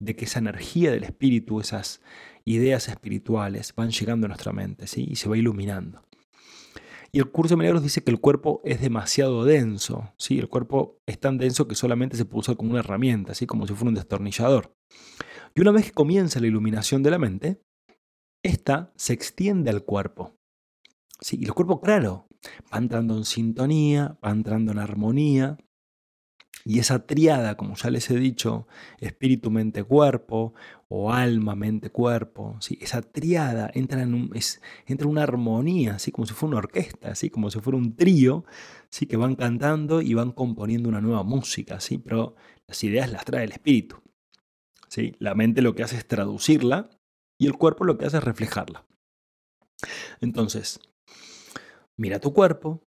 de 0.00 0.16
que 0.16 0.26
esa 0.26 0.40
energía 0.40 0.90
del 0.90 1.04
espíritu, 1.04 1.60
esas 1.60 2.02
ideas 2.44 2.88
espirituales 2.88 3.74
van 3.74 3.90
llegando 3.90 4.26
a 4.26 4.28
nuestra 4.28 4.52
mente 4.52 4.86
¿sí? 4.86 5.06
y 5.08 5.16
se 5.16 5.30
va 5.30 5.38
iluminando. 5.38 6.02
Y 7.12 7.18
el 7.18 7.30
curso 7.30 7.54
de 7.54 7.58
milagros 7.58 7.82
dice 7.82 8.02
que 8.02 8.10
el 8.10 8.20
cuerpo 8.20 8.60
es 8.64 8.80
demasiado 8.80 9.44
denso. 9.44 10.12
¿sí? 10.16 10.38
El 10.38 10.48
cuerpo 10.48 11.00
es 11.06 11.18
tan 11.18 11.38
denso 11.38 11.66
que 11.66 11.74
solamente 11.74 12.16
se 12.16 12.24
puede 12.24 12.40
usar 12.40 12.56
como 12.56 12.70
una 12.70 12.80
herramienta, 12.80 13.32
así 13.32 13.46
como 13.46 13.66
si 13.66 13.74
fuera 13.74 13.88
un 13.88 13.94
destornillador. 13.94 14.76
Y 15.54 15.60
una 15.60 15.72
vez 15.72 15.86
que 15.86 15.92
comienza 15.92 16.40
la 16.40 16.46
iluminación 16.46 17.02
de 17.02 17.10
la 17.10 17.18
mente, 17.18 17.62
esta 18.44 18.92
se 18.96 19.12
extiende 19.12 19.70
al 19.70 19.84
cuerpo. 19.84 20.36
¿sí? 21.20 21.38
Y 21.40 21.44
el 21.44 21.52
cuerpo, 21.52 21.80
claro, 21.80 22.28
va 22.72 22.78
entrando 22.78 23.16
en 23.16 23.24
sintonía, 23.24 24.18
va 24.24 24.30
entrando 24.30 24.70
en 24.72 24.78
armonía, 24.78 25.58
y 26.64 26.78
esa 26.78 27.06
triada, 27.06 27.56
como 27.56 27.74
ya 27.74 27.90
les 27.90 28.10
he 28.10 28.16
dicho, 28.16 28.66
espíritu, 28.98 29.50
mente, 29.50 29.82
cuerpo, 29.84 30.54
o 30.88 31.12
alma, 31.12 31.54
mente, 31.54 31.90
cuerpo, 31.90 32.56
¿sí? 32.60 32.78
esa 32.80 33.00
triada 33.00 33.70
entra 33.74 34.02
en, 34.02 34.14
un, 34.14 34.32
entra 34.86 35.06
una 35.06 35.22
armonía, 35.22 35.94
así 35.94 36.10
como 36.10 36.26
si 36.26 36.34
fuera 36.34 36.50
una 36.50 36.58
orquesta, 36.58 37.12
así 37.12 37.30
como 37.30 37.50
si 37.50 37.60
fuera 37.60 37.78
un 37.78 37.94
trío, 37.94 38.44
¿sí? 38.90 39.06
que 39.06 39.16
van 39.16 39.36
cantando 39.36 40.02
y 40.02 40.14
van 40.14 40.32
componiendo 40.32 40.88
una 40.88 41.00
nueva 41.00 41.22
música, 41.22 41.80
¿sí? 41.80 41.98
pero 41.98 42.34
las 42.66 42.82
ideas 42.82 43.10
las 43.10 43.24
trae 43.24 43.44
el 43.44 43.52
espíritu. 43.52 44.02
¿sí? 44.88 45.14
La 45.20 45.34
mente 45.34 45.62
lo 45.62 45.74
que 45.74 45.84
hace 45.84 45.96
es 45.96 46.06
traducirla 46.06 46.90
y 47.38 47.46
el 47.46 47.56
cuerpo 47.56 47.84
lo 47.84 47.96
que 47.96 48.06
hace 48.06 48.18
es 48.18 48.24
reflejarla. 48.24 48.84
Entonces, 50.20 50.80
mira 51.96 52.18
tu 52.18 52.34
cuerpo, 52.34 52.82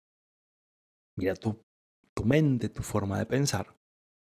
mira 1.17 1.36
tu 1.36 1.63
tu 2.15 2.26
mente, 2.26 2.69
tu 2.69 2.84
forma 2.84 3.17
de 3.17 3.26
pensar, 3.26 3.76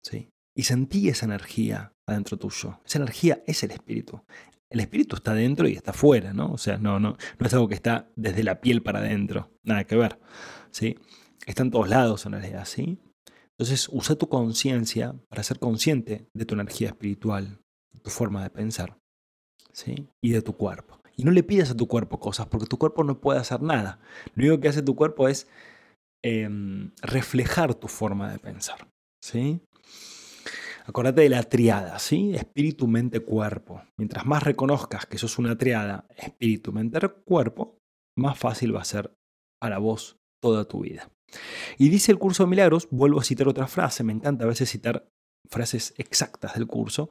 ¿sí? 0.04 0.30
Y 0.56 0.64
sentí 0.64 1.10
esa 1.10 1.26
energía 1.26 1.94
adentro 2.08 2.38
tuyo. 2.38 2.80
Esa 2.86 2.98
energía 2.98 3.44
es 3.46 3.64
el 3.64 3.72
espíritu. 3.72 4.24
El 4.70 4.80
espíritu 4.80 5.16
está 5.16 5.34
dentro 5.34 5.68
y 5.68 5.74
está 5.74 5.94
fuera, 5.94 6.34
¿no? 6.34 6.52
O 6.52 6.58
sea, 6.58 6.78
no, 6.78 7.00
no, 7.00 7.16
no 7.40 7.46
es 7.46 7.54
algo 7.54 7.68
que 7.68 7.76
está 7.76 8.10
desde 8.16 8.44
la 8.44 8.60
piel 8.60 8.84
para 8.84 9.00
adentro, 9.00 9.52
nada 9.64 9.86
que 9.86 9.96
ver, 9.96 10.20
¿sí? 10.72 10.98
Está 11.46 11.64
en 11.64 11.72
todos 11.72 11.88
lados 11.88 12.26
en 12.26 12.34
realidad, 12.34 12.66
¿sí? 12.66 13.00
Entonces, 13.52 13.88
usa 13.92 14.16
tu 14.16 14.30
conciencia 14.30 15.16
para 15.30 15.42
ser 15.44 15.60
consciente 15.60 16.30
de 16.34 16.46
tu 16.46 16.56
energía 16.56 16.90
espiritual, 16.90 17.60
tu 18.04 18.10
forma 18.10 18.44
de 18.44 18.50
pensar, 18.50 19.00
¿sí? 19.72 20.10
Y 20.22 20.32
de 20.32 20.42
tu 20.42 20.58
cuerpo. 20.58 21.02
Y 21.16 21.24
no 21.24 21.32
le 21.32 21.44
pidas 21.44 21.72
a 21.72 21.76
tu 21.76 21.88
cuerpo 21.88 22.20
cosas, 22.20 22.46
porque 22.48 22.68
tu 22.68 22.78
cuerpo 22.78 23.04
no 23.04 23.20
puede 23.20 23.40
hacer 23.40 23.62
nada. 23.62 24.00
Lo 24.36 24.44
único 24.44 24.62
que 24.62 24.68
hace 24.68 24.84
tu 24.84 24.96
cuerpo 24.96 25.28
es 25.28 25.48
em, 26.24 26.92
reflejar 27.02 27.76
tu 27.76 27.88
forma 27.88 28.32
de 28.32 28.40
pensar, 28.40 28.90
¿sí? 29.24 29.62
Acordate 30.86 31.22
de 31.22 31.30
la 31.30 31.44
triada, 31.44 32.00
¿sí? 32.00 32.34
Espíritu, 32.34 32.88
mente, 32.88 33.20
cuerpo. 33.20 33.84
Mientras 33.98 34.26
más 34.26 34.44
reconozcas 34.44 35.06
que 35.06 35.18
sos 35.18 35.38
una 35.38 35.58
triada, 35.58 36.08
espíritu, 36.16 36.72
mente, 36.72 37.00
cuerpo, 37.26 37.78
más 38.18 38.40
fácil 38.40 38.74
va 38.74 38.82
a 38.82 38.86
ser 38.86 39.14
para 39.60 39.80
vos 39.80 40.18
toda 40.42 40.66
tu 40.66 40.82
vida. 40.82 41.12
Y 41.78 41.90
dice 41.90 42.12
el 42.12 42.20
curso 42.20 42.44
de 42.44 42.50
milagros, 42.50 42.88
vuelvo 42.90 43.20
a 43.20 43.24
citar 43.24 43.48
otra 43.50 43.68
frase, 43.68 44.04
me 44.04 44.14
encanta 44.14 44.46
a 44.46 44.48
veces 44.48 44.70
citar 44.70 45.10
frases 45.50 45.94
exactas 45.98 46.54
del 46.54 46.68
curso, 46.68 47.10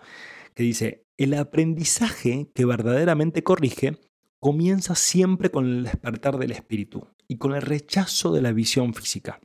que 0.55 0.63
dice, 0.63 1.05
el 1.19 1.35
aprendizaje 1.35 2.51
que 2.55 2.65
verdaderamente 2.65 3.43
corrige 3.43 3.99
comienza 4.41 4.95
siempre 4.95 5.51
con 5.51 5.67
el 5.67 5.85
despertar 5.85 6.39
del 6.39 6.53
espíritu 6.53 7.09
y 7.29 7.39
con 7.39 7.55
el 7.55 7.63
rechazo 7.63 8.33
de 8.33 8.43
la 8.43 8.53
visión 8.53 8.95
física. 8.95 9.41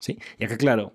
¿Sí? 0.00 0.18
Y 0.38 0.44
acá, 0.44 0.56
claro, 0.56 0.94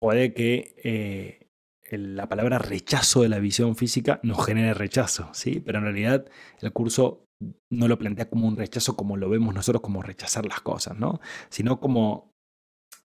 puede 0.00 0.32
que 0.32 0.74
eh, 0.82 1.48
la 1.90 2.28
palabra 2.28 2.58
rechazo 2.58 3.22
de 3.22 3.28
la 3.28 3.38
visión 3.38 3.76
física 3.76 4.20
nos 4.22 4.44
genere 4.44 4.74
rechazo, 4.74 5.32
¿sí? 5.34 5.60
pero 5.60 5.78
en 5.78 5.84
realidad 5.84 6.26
el 6.60 6.72
curso 6.72 7.26
no 7.70 7.88
lo 7.88 7.98
plantea 7.98 8.30
como 8.30 8.48
un 8.48 8.56
rechazo 8.56 8.96
como 8.96 9.16
lo 9.16 9.28
vemos 9.28 9.54
nosotros, 9.54 9.82
como 9.82 10.02
rechazar 10.02 10.46
las 10.46 10.60
cosas, 10.60 10.98
¿no? 10.98 11.20
Sino 11.50 11.80
como 11.80 12.32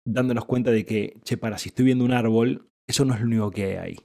dándonos 0.07 0.45
cuenta 0.45 0.71
de 0.71 0.85
que, 0.85 1.19
che, 1.23 1.37
para, 1.37 1.59
si 1.59 1.71
estoy 1.71 1.87
viendo 1.87 2.05
un 2.05 2.13
árbol, 2.13 2.69
eso 2.89 3.05
no 3.05 3.15
es 3.15 3.21
lo 3.21 3.27
único 3.27 3.51
que 3.51 3.65
hay 3.65 3.77
ahí. 3.77 3.97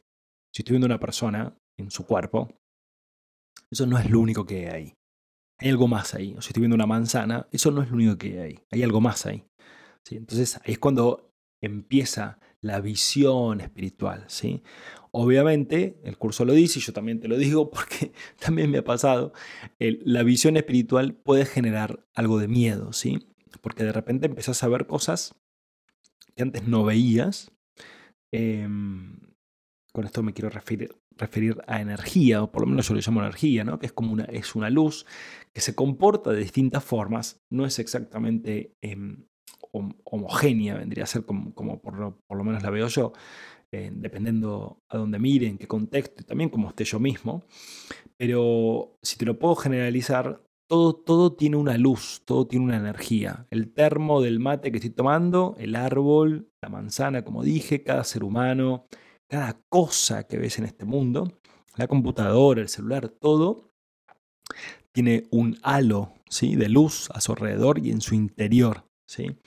Si 0.53 0.61
estoy 0.61 0.73
viendo 0.73 0.85
una 0.85 0.99
persona 0.99 1.57
en 1.77 1.91
su 1.91 2.05
cuerpo, 2.05 2.49
eso 3.69 3.85
no 3.85 3.97
es 3.97 4.09
lo 4.09 4.19
único 4.19 4.45
que 4.45 4.69
hay. 4.69 4.93
Hay 5.59 5.69
algo 5.69 5.87
más 5.87 6.13
ahí. 6.13 6.33
O 6.37 6.41
si 6.41 6.49
estoy 6.49 6.61
viendo 6.61 6.75
una 6.75 6.85
manzana, 6.85 7.47
eso 7.51 7.71
no 7.71 7.81
es 7.81 7.89
lo 7.89 7.95
único 7.95 8.17
que 8.17 8.41
hay. 8.41 8.59
Hay 8.71 8.83
algo 8.83 9.01
más 9.01 9.25
ahí. 9.25 9.45
¿Sí? 10.03 10.17
Entonces 10.17 10.57
ahí 10.57 10.73
es 10.73 10.79
cuando 10.79 11.33
empieza 11.61 12.39
la 12.61 12.81
visión 12.81 13.61
espiritual. 13.61 14.25
¿sí? 14.27 14.63
Obviamente, 15.11 15.99
el 16.03 16.17
curso 16.17 16.45
lo 16.45 16.53
dice 16.53 16.79
y 16.79 16.81
yo 16.81 16.91
también 16.91 17.19
te 17.19 17.27
lo 17.27 17.37
digo 17.37 17.69
porque 17.71 18.11
también 18.39 18.69
me 18.71 18.79
ha 18.79 18.83
pasado, 18.83 19.33
la 19.79 20.23
visión 20.23 20.57
espiritual 20.57 21.13
puede 21.13 21.45
generar 21.45 22.05
algo 22.13 22.39
de 22.39 22.47
miedo, 22.47 22.91
¿sí? 22.91 23.29
Porque 23.61 23.83
de 23.83 23.93
repente 23.93 24.25
empezás 24.25 24.61
a 24.63 24.67
ver 24.67 24.87
cosas 24.87 25.35
que 26.35 26.43
antes 26.43 26.67
no 26.67 26.83
veías. 26.83 27.51
Em, 28.31 29.21
con 29.95 30.05
esto 30.05 30.21
me 30.21 30.33
quiero 30.33 30.49
referir, 30.49 31.57
a 31.67 31.79
energía, 31.79 32.43
o 32.43 32.51
por 32.51 32.61
lo 32.63 32.67
menos 32.67 32.87
yo 32.87 32.93
lo 32.93 32.99
llamo 32.99 33.21
energía, 33.21 33.63
¿no? 33.63 33.79
que 33.79 33.85
es 33.85 33.93
como 33.93 34.11
una, 34.11 34.25
es 34.25 34.53
una 34.53 34.69
luz 34.69 35.05
que 35.53 35.61
se 35.61 35.73
comporta 35.73 36.31
de 36.31 36.41
distintas 36.41 36.83
formas, 36.83 37.41
no 37.49 37.65
es 37.65 37.79
exactamente 37.79 38.75
em, 38.81 39.25
homogénea, 39.71 40.75
vendría 40.75 41.05
a 41.05 41.07
ser 41.07 41.23
como, 41.25 41.55
como 41.55 41.81
por, 41.81 41.97
lo, 41.97 42.43
menos 42.43 42.61
la 42.61 42.69
veo 42.69 42.89
yo, 42.89 43.13
eh, 43.71 43.89
dependiendo 43.93 44.83
a 44.89 44.97
dónde 44.97 45.17
mire, 45.17 45.47
en 45.47 45.57
qué 45.57 45.65
contexto, 45.65 46.21
y 46.21 46.25
también 46.25 46.49
como 46.49 46.67
esté 46.67 46.83
yo 46.83 46.99
mismo. 46.99 47.45
Pero 48.17 48.97
si 49.01 49.17
te 49.17 49.25
lo 49.25 49.39
puedo 49.39 49.55
generalizar, 49.55 50.43
todo, 50.67 50.93
todo 50.93 51.33
tiene 51.33 51.55
una 51.55 51.77
luz, 51.77 52.21
todo 52.25 52.47
tiene 52.47 52.65
una 52.65 52.77
energía. 52.77 53.47
El 53.49 53.73
termo 53.73 54.21
del 54.21 54.41
mate 54.41 54.71
que 54.71 54.77
estoy 54.77 54.91
tomando, 54.91 55.55
el 55.57 55.75
árbol, 55.75 56.49
la 56.61 56.67
manzana, 56.67 57.23
como 57.23 57.43
dije, 57.43 57.83
cada 57.83 58.03
ser 58.03 58.25
humano, 58.25 58.87
cada 59.27 59.61
cosa 59.69 60.27
que 60.27 60.37
ves 60.37 60.59
en 60.59 60.65
este 60.65 60.85
mundo, 60.85 61.39
la 61.75 61.87
computadora, 61.87 62.61
el 62.61 62.69
celular, 62.69 63.09
todo 63.09 63.73
tiene 64.91 65.27
un 65.31 65.57
halo 65.61 66.13
¿sí? 66.29 66.55
de 66.55 66.69
luz 66.69 67.09
a 67.11 67.21
su 67.21 67.33
alrededor 67.33 67.79
y 67.79 67.91
en 67.91 68.01
su 68.01 68.15
interior. 68.15 68.87
¿sí? 69.05 69.37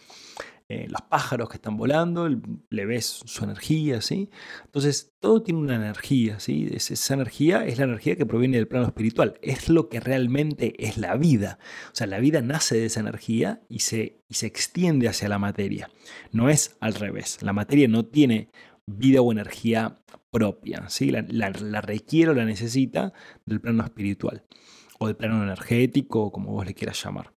Eh, 0.70 0.86
los 0.90 1.00
pájaros 1.00 1.48
que 1.48 1.56
están 1.56 1.78
volando, 1.78 2.28
le 2.28 2.84
ves 2.84 3.22
su 3.24 3.44
energía, 3.44 4.02
¿sí? 4.02 4.28
Entonces, 4.66 5.14
todo 5.18 5.42
tiene 5.42 5.60
una 5.60 5.76
energía, 5.76 6.40
¿sí? 6.40 6.68
esa 6.70 7.14
energía 7.14 7.64
es 7.64 7.78
la 7.78 7.84
energía 7.84 8.16
que 8.16 8.26
proviene 8.26 8.58
del 8.58 8.68
plano 8.68 8.86
espiritual, 8.86 9.38
es 9.40 9.70
lo 9.70 9.88
que 9.88 9.98
realmente 9.98 10.74
es 10.86 10.98
la 10.98 11.16
vida. 11.16 11.58
O 11.90 11.94
sea, 11.94 12.06
la 12.06 12.18
vida 12.18 12.42
nace 12.42 12.76
de 12.76 12.84
esa 12.84 13.00
energía 13.00 13.62
y 13.70 13.78
se, 13.78 14.20
y 14.28 14.34
se 14.34 14.44
extiende 14.46 15.08
hacia 15.08 15.30
la 15.30 15.38
materia. 15.38 15.88
No 16.32 16.50
es 16.50 16.76
al 16.80 16.92
revés, 16.92 17.38
la 17.40 17.54
materia 17.54 17.88
no 17.88 18.04
tiene 18.04 18.50
vida 18.88 19.20
o 19.20 19.32
energía 19.32 20.02
propia, 20.30 20.88
¿sí? 20.88 21.10
La, 21.10 21.22
la 21.22 21.80
requiere 21.80 22.30
o 22.30 22.34
la 22.34 22.44
necesita 22.44 23.12
del 23.46 23.60
plano 23.60 23.84
espiritual 23.84 24.44
o 24.98 25.06
del 25.06 25.16
plano 25.16 25.42
energético, 25.42 26.32
como 26.32 26.52
vos 26.52 26.66
le 26.66 26.74
quieras 26.74 27.02
llamar. 27.02 27.32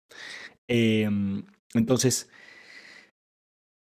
Em, 0.68 1.44
entonces, 1.74 2.30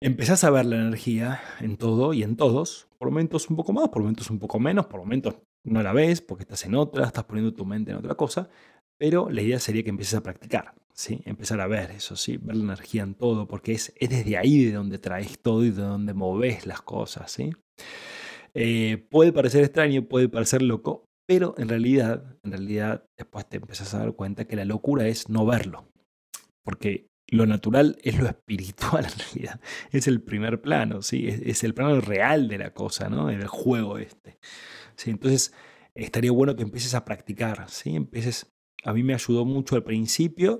empezás 0.02 0.44
a 0.44 0.52
ver 0.52 0.66
la 0.66 0.76
energía 0.78 1.42
en 1.60 1.78
todo 1.78 2.14
y 2.14 2.24
en 2.24 2.36
todos, 2.36 2.88
por 2.98 3.10
momentos 3.10 3.50
un 3.50 3.56
poco 3.56 3.74
más, 3.74 3.90
por 3.90 4.02
momentos 4.02 4.30
un 4.30 4.40
poco 4.40 4.60
menos, 4.60 4.86
por 4.88 5.00
momentos 5.00 5.38
no 5.64 5.82
la 5.82 5.94
ves 5.94 6.22
porque 6.22 6.44
estás 6.44 6.64
en 6.66 6.76
otra, 6.76 7.06
estás 7.06 7.24
poniendo 7.26 7.54
tu 7.54 7.66
mente 7.66 7.92
en 7.92 7.98
otra 7.98 8.16
cosa, 8.16 8.50
pero 8.98 9.30
la 9.30 9.42
idea 9.42 9.60
sería 9.60 9.84
que 9.84 9.90
empieces 9.90 10.16
a 10.16 10.24
practicar, 10.24 10.74
¿sí? 10.94 11.22
empezar 11.26 11.62
a 11.62 11.68
ver 11.68 11.92
eso, 11.92 12.16
¿sí? 12.16 12.38
ver 12.38 12.56
la 12.56 12.64
energía 12.64 13.04
en 13.04 13.16
todo, 13.16 13.48
porque 13.48 13.74
es, 13.74 13.94
es 13.98 14.10
desde 14.10 14.38
ahí 14.38 14.66
de 14.66 14.74
donde 14.74 15.00
traes 15.00 15.40
todo 15.40 15.64
y 15.64 15.72
de 15.72 15.82
donde 15.82 16.14
moves 16.14 16.66
las 16.66 16.82
cosas. 16.82 17.32
¿sí? 17.32 17.52
Eh, 18.54 19.06
puede 19.10 19.34
parecer 19.34 19.64
extraño, 19.64 20.08
puede 20.08 20.30
parecer 20.30 20.62
loco, 20.62 21.06
pero 21.28 21.56
en 21.58 21.70
realidad, 21.70 22.38
en 22.44 22.52
realidad 22.52 23.06
después 23.18 23.48
te 23.50 23.58
empiezas 23.58 23.94
a 23.94 24.00
dar 24.00 24.14
cuenta 24.14 24.46
que 24.46 24.56
la 24.56 24.66
locura 24.66 25.08
es 25.08 25.30
no 25.30 25.46
verlo, 25.46 25.88
porque 26.64 27.08
lo 27.28 27.46
natural 27.46 27.98
es 28.04 28.18
lo 28.18 28.28
espiritual 28.30 29.06
en 29.06 29.20
realidad. 29.20 29.62
Es 29.92 30.08
el 30.08 30.22
primer 30.22 30.62
plano, 30.62 31.02
¿sí? 31.02 31.28
es, 31.28 31.64
el 31.64 31.74
plano 31.74 32.02
real 32.02 32.48
de 32.48 32.58
la 32.58 32.74
cosa, 32.74 33.10
¿no? 33.10 33.28
del 33.28 33.48
juego 33.48 33.98
este. 33.98 34.38
¿sí? 34.96 35.10
Entonces, 35.10 35.54
estaría 35.96 36.32
bueno 36.32 36.56
que 36.56 36.64
empieces 36.64 36.94
a 36.94 37.06
practicar. 37.06 37.70
¿sí? 37.70 37.96
Empieces, 37.96 38.55
a 38.86 38.94
mí 38.94 39.04
me 39.04 39.14
ayudó 39.14 39.44
mucho 39.44 39.76
al 39.76 39.84
principio 39.84 40.60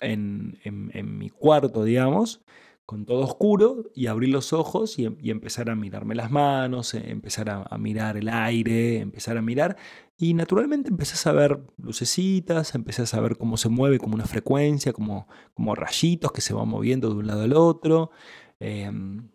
en, 0.00 0.58
en 0.64 1.18
mi 1.18 1.30
cuarto, 1.30 1.84
digamos, 1.84 2.42
con 2.90 3.06
todo 3.06 3.20
oscuro 3.20 3.84
y 3.94 4.08
abrir 4.08 4.30
los 4.30 4.52
ojos 4.52 4.98
y, 4.98 5.04
empezar 5.30 5.70
a 5.70 5.76
mirarme 5.76 6.16
las 6.16 6.32
manos, 6.32 6.92
eh, 6.94 7.04
empezar 7.06 7.48
a, 7.48 7.78
mirar 7.78 8.16
el 8.16 8.28
aire, 8.28 8.98
empezar 8.98 9.36
a 9.36 9.42
mirar 9.42 9.76
y 10.18 10.34
naturalmente 10.34 10.90
empezás 10.90 11.24
a 11.28 11.32
ver 11.32 11.60
lucecitas, 11.76 12.74
empezás 12.74 13.14
a 13.14 13.20
ver 13.20 13.36
cómo 13.36 13.56
se 13.58 13.68
mueve 13.68 14.00
como 14.00 14.16
una 14.16 14.24
frecuencia, 14.24 14.92
como, 14.92 15.28
como 15.54 15.76
rayitos 15.76 16.32
que 16.32 16.40
se 16.40 16.52
van 16.52 16.66
moviendo 16.66 17.10
de 17.10 17.14
un 17.14 17.28
lado 17.28 17.42
al 17.42 17.52
otro. 17.52 18.10
Em, 18.58 19.30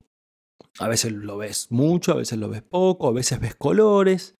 a 0.79 0.89
veces 0.89 1.13
lo 1.13 1.37
ves 1.37 1.67
mucho, 1.69 2.11
a 2.11 2.15
veces 2.15 2.37
lo 2.37 2.49
ves 2.49 2.61
poco, 2.61 3.07
a 3.07 3.13
veces 3.13 3.39
ves 3.39 3.55
colores. 3.55 4.35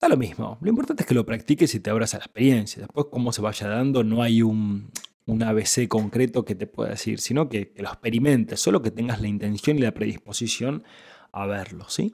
Da 0.00 0.08
lo 0.08 0.16
mismo. 0.16 0.58
Lo 0.60 0.68
importante 0.68 1.02
es 1.02 1.06
que 1.06 1.14
lo 1.14 1.24
practiques 1.24 1.74
y 1.74 1.80
te 1.80 1.90
abras 1.90 2.14
a 2.14 2.18
la 2.18 2.24
experiencia. 2.24 2.82
Después, 2.82 3.06
cómo 3.10 3.32
se 3.32 3.40
vaya 3.40 3.68
dando, 3.68 4.04
no 4.04 4.22
hay 4.22 4.42
un, 4.42 4.90
un 5.26 5.42
ABC 5.42 5.88
concreto 5.88 6.44
que 6.44 6.54
te 6.54 6.66
pueda 6.66 6.90
decir, 6.90 7.18
sino 7.18 7.48
que, 7.48 7.72
lo 7.76 7.88
experimentes, 7.88 8.60
solo 8.60 8.80
que 8.80 8.90
tengas 8.90 9.20
la 9.20 9.28
intención 9.28 9.76
y 9.76 9.82
la 9.82 9.92
predisposición 9.92 10.84
a 11.32 11.46
verlo, 11.46 11.88
¿sí? 11.88 12.12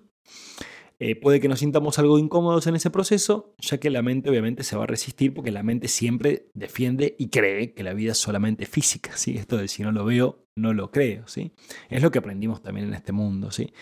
Eh, 0.99 1.17
puede 1.17 1.41
que 1.41 1.49
nos 1.49 1.59
sintamos 1.59 1.99
algo 1.99 2.19
incómodos 2.19 2.67
en 2.69 2.77
ese 2.77 2.89
proceso, 2.89 3.55
ya 3.59 3.79
que 3.79 3.91
la 3.91 4.03
mente 4.03 4.31
obviamente 4.31 4.63
se 4.63 4.77
va 4.77 4.85
a 4.85 4.87
resistir 4.87 5.35
porque 5.35 5.51
la 5.51 5.65
mente 5.65 5.89
siempre 5.89 6.49
defiende 6.55 7.17
y 7.19 7.29
cree 7.29 7.75
que 7.75 7.83
la 7.83 7.93
vida 7.93 8.13
es 8.13 8.19
solamente 8.19 8.67
física, 8.67 9.17
¿sí? 9.17 9.37
Esto 9.37 9.57
de 9.57 9.69
si 9.69 9.83
no 9.83 9.91
lo 9.91 10.05
veo, 10.05 10.47
no 10.55 10.73
lo 10.73 10.91
creo, 10.91 11.27
¿sí? 11.27 11.53
Es 11.91 12.03
lo 12.03 12.11
que 12.11 12.21
aprendimos 12.21 12.63
también 12.63 12.87
en 12.87 12.95
este 12.95 13.13
mundo, 13.13 13.51
¿sí? 13.51 13.73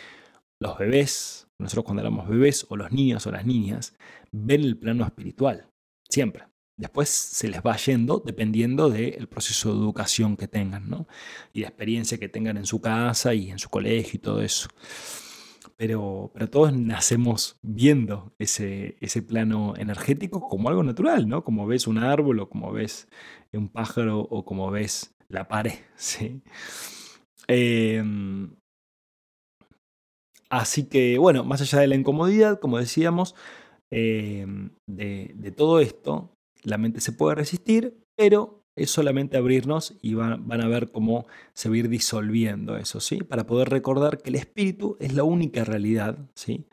Los 0.58 0.78
bebés, 0.78 1.49
nosotros 1.60 1.84
cuando 1.84 2.02
éramos 2.02 2.28
bebés, 2.28 2.66
o 2.68 2.76
los 2.76 2.92
niños 2.92 3.26
o 3.26 3.32
las 3.32 3.44
niñas, 3.44 3.96
ven 4.32 4.62
el 4.62 4.78
plano 4.78 5.04
espiritual, 5.04 5.70
siempre. 6.08 6.44
Después 6.76 7.10
se 7.10 7.48
les 7.48 7.60
va 7.60 7.76
yendo 7.76 8.22
dependiendo 8.24 8.88
del 8.88 9.28
proceso 9.28 9.70
de 9.74 9.80
educación 9.80 10.38
que 10.38 10.48
tengan, 10.48 10.88
¿no? 10.88 11.06
Y 11.52 11.60
de 11.60 11.66
experiencia 11.66 12.16
que 12.16 12.30
tengan 12.30 12.56
en 12.56 12.64
su 12.64 12.80
casa 12.80 13.34
y 13.34 13.50
en 13.50 13.58
su 13.58 13.68
colegio 13.68 14.12
y 14.16 14.18
todo 14.18 14.40
eso. 14.40 14.70
Pero, 15.76 16.30
pero 16.32 16.48
todos 16.48 16.72
nacemos 16.72 17.58
viendo 17.60 18.34
ese, 18.38 18.96
ese 19.00 19.20
plano 19.22 19.74
energético 19.76 20.48
como 20.48 20.70
algo 20.70 20.82
natural, 20.82 21.28
¿no? 21.28 21.44
Como 21.44 21.66
ves 21.66 21.86
un 21.86 21.98
árbol 21.98 22.40
o 22.40 22.48
como 22.48 22.72
ves 22.72 23.08
un 23.52 23.68
pájaro 23.68 24.20
o 24.20 24.44
como 24.46 24.70
ves 24.70 25.14
la 25.28 25.48
pared, 25.48 25.74
¿sí? 25.96 26.42
Em, 27.46 28.54
así 30.50 30.84
que, 30.84 31.18
bueno, 31.18 31.44
más 31.44 31.60
allá 31.62 31.80
de 31.80 31.86
la 31.86 31.94
incomodidad, 31.94 32.60
como 32.60 32.78
decíamos, 32.78 33.34
em, 33.90 34.70
de, 34.86 35.52
todo 35.56 35.80
esto, 35.80 36.36
la 36.62 36.78
mente 36.78 37.00
se 37.00 37.12
puede 37.12 37.36
resistir, 37.36 38.04
pero 38.16 38.64
es 38.76 38.90
solamente 38.90 39.36
abrirnos 39.36 39.96
y 40.02 40.14
van, 40.14 40.50
a 40.50 40.68
ver 40.68 40.90
cómo 40.92 41.26
se 41.54 41.68
va 41.68 41.74
a 41.76 41.78
ir 41.78 41.88
disolviendo 41.88 42.76
eso, 42.76 43.00
¿sí? 43.00 43.18
Para 43.18 43.46
poder 43.46 43.70
recordar 43.70 44.18
que 44.18 44.30
el 44.30 44.36
espíritu 44.36 44.96
es 45.00 45.14
la 45.14 45.24
única 45.24 45.64
realidad, 45.64 46.18
¿sí? 46.34 46.66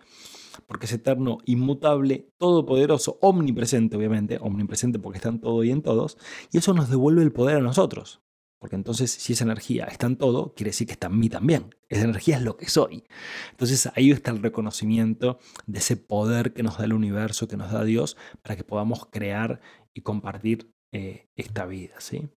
Porque 0.67 0.85
es 0.85 0.93
eterno, 0.93 1.39
inmutable, 1.45 2.29
todopoderoso, 2.37 3.17
omnipresente, 3.21 3.97
obviamente, 3.97 4.37
omnipresente 4.41 4.99
porque 4.99 5.17
está 5.17 5.29
en 5.29 5.39
todo 5.41 5.63
y 5.63 5.71
en 5.71 5.81
todos, 5.81 6.17
y 6.51 6.57
eso 6.57 6.73
nos 6.73 6.89
devuelve 6.89 7.23
el 7.23 7.31
poder 7.31 7.57
a 7.57 7.61
nosotros. 7.61 8.21
Porque 8.60 8.76
entonces, 8.76 9.12
si 9.12 9.34
esa 9.34 9.43
energía 9.43 9.86
está 9.86 10.08
en 10.08 10.17
todo, 10.17 10.54
quiere 10.56 10.70
decir 10.70 10.88
que 10.88 10.93
está 10.93 11.08
en 11.08 11.20
mí 11.20 11.30
también. 11.30 11.76
Esa 11.89 12.06
energía 12.06 12.38
es 12.38 12.43
lo 12.43 12.58
que 12.58 12.67
soy. 12.70 13.04
Entonces, 13.52 13.89
ahí 13.96 14.12
está 14.12 14.32
el 14.32 14.41
reconocimiento 14.41 15.39
de 15.67 15.80
ese 15.80 15.96
poder 15.96 16.54
que 16.54 16.63
nos 16.63 16.78
da 16.78 16.86
el 16.86 16.93
universo, 16.93 17.48
que 17.48 17.58
nos 17.58 17.72
da 17.72 17.84
Dios, 17.84 18.17
para 18.41 18.56
que 18.56 18.63
podamos 18.63 19.06
crear 19.12 19.62
y 19.93 20.02
compartir 20.02 20.74
eh, 20.91 21.30
esta 21.36 21.65
vida. 21.65 21.96
¿sí? 22.00 22.30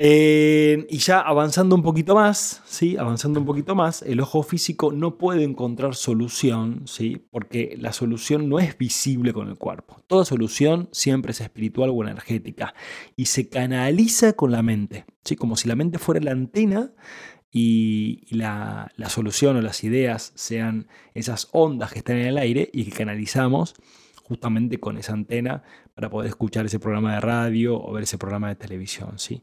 Eh, 0.00 0.86
y 0.88 0.98
ya 0.98 1.18
avanzando 1.18 1.74
un 1.74 1.82
poquito 1.82 2.14
más, 2.14 2.62
¿sí? 2.66 2.96
avanzando 2.96 3.40
un 3.40 3.46
poquito 3.46 3.74
más, 3.74 4.02
el 4.02 4.20
ojo 4.20 4.44
físico 4.44 4.92
no 4.92 5.18
puede 5.18 5.42
encontrar 5.42 5.96
solución, 5.96 6.82
¿sí? 6.86 7.26
porque 7.32 7.74
la 7.76 7.92
solución 7.92 8.48
no 8.48 8.60
es 8.60 8.78
visible 8.78 9.32
con 9.32 9.48
el 9.48 9.58
cuerpo. 9.58 10.00
Toda 10.06 10.24
solución 10.24 10.88
siempre 10.92 11.32
es 11.32 11.40
espiritual 11.40 11.90
o 11.92 12.04
energética 12.04 12.74
y 13.16 13.26
se 13.26 13.48
canaliza 13.48 14.34
con 14.34 14.52
la 14.52 14.62
mente, 14.62 15.04
¿sí? 15.24 15.34
como 15.34 15.56
si 15.56 15.66
la 15.66 15.74
mente 15.74 15.98
fuera 15.98 16.20
la 16.20 16.30
antena 16.30 16.92
y, 17.50 18.24
la, 18.30 18.92
la 18.94 19.08
solución 19.08 19.56
o 19.56 19.62
las 19.62 19.82
ideas 19.82 20.30
sean 20.36 20.86
esas 21.14 21.48
ondas 21.50 21.92
que 21.92 21.98
están 21.98 22.18
en 22.18 22.26
el 22.26 22.38
aire 22.38 22.70
y 22.72 22.84
que 22.84 22.92
canalizamos 22.92 23.74
justamente 24.28 24.78
con 24.78 24.98
esa 24.98 25.14
antena 25.14 25.62
para 25.94 26.10
poder 26.10 26.28
escuchar 26.28 26.66
ese 26.66 26.78
programa 26.78 27.14
de 27.14 27.20
radio 27.20 27.82
o 27.82 27.92
ver 27.92 28.02
ese 28.02 28.18
programa 28.18 28.48
de 28.48 28.56
televisión. 28.56 29.18
¿sí? 29.18 29.42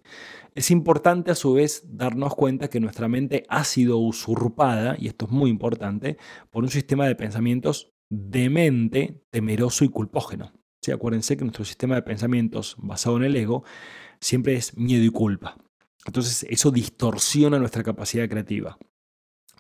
Es 0.54 0.72
importante 0.72 1.32
a 1.32 1.36
su 1.36 1.54
vez 1.54 1.84
darnos 1.98 2.36
cuenta 2.36 2.70
que 2.70 2.80
nuestra 2.80 3.08
mente 3.08 3.46
ha 3.50 3.64
sido 3.64 3.98
usurpada, 3.98 4.96
y 5.00 5.08
esto 5.08 5.26
es 5.26 5.32
muy 5.32 5.50
importante, 5.50 6.18
por 6.52 6.64
un 6.64 6.70
sistema 6.70 7.08
de 7.08 7.16
pensamientos 7.16 7.92
demente, 8.10 9.24
temeroso 9.32 9.84
y 9.84 9.90
culpógeno. 9.90 10.54
¿sí? 10.82 10.92
Acuérdense 10.92 11.36
que 11.36 11.44
nuestro 11.44 11.66
sistema 11.66 11.96
de 11.96 12.04
pensamientos 12.04 12.76
basado 12.78 13.18
en 13.18 13.24
el 13.24 13.36
ego 13.36 13.64
siempre 14.20 14.56
es 14.56 14.78
miedo 14.78 15.04
y 15.04 15.10
culpa. 15.10 15.58
Entonces 16.06 16.46
eso 16.50 16.70
distorsiona 16.70 17.58
nuestra 17.58 17.84
capacidad 17.84 18.30
creativa. 18.30 18.78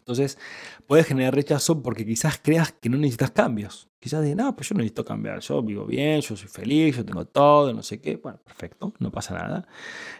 Entonces, 0.05 0.37
puede 0.85 1.03
generar 1.03 1.33
rechazo 1.33 1.81
porque 1.81 2.05
quizás 2.05 2.39
creas 2.39 2.71
que 2.71 2.89
no 2.89 2.97
necesitas 2.97 3.31
cambios. 3.31 3.89
Quizás 3.99 4.21
digas, 4.21 4.37
no, 4.37 4.55
pues 4.55 4.69
yo 4.69 4.75
no 4.75 4.79
necesito 4.79 5.03
cambiar, 5.03 5.39
yo 5.39 5.63
vivo 5.63 5.87
bien, 5.87 6.21
yo 6.21 6.35
soy 6.35 6.47
feliz, 6.47 6.95
yo 6.95 7.03
tengo 7.03 7.25
todo, 7.25 7.73
no 7.73 7.81
sé 7.81 7.99
qué. 7.99 8.17
Bueno, 8.17 8.39
perfecto, 8.43 8.93
no 8.99 9.11
pasa 9.11 9.33
nada. 9.33 9.67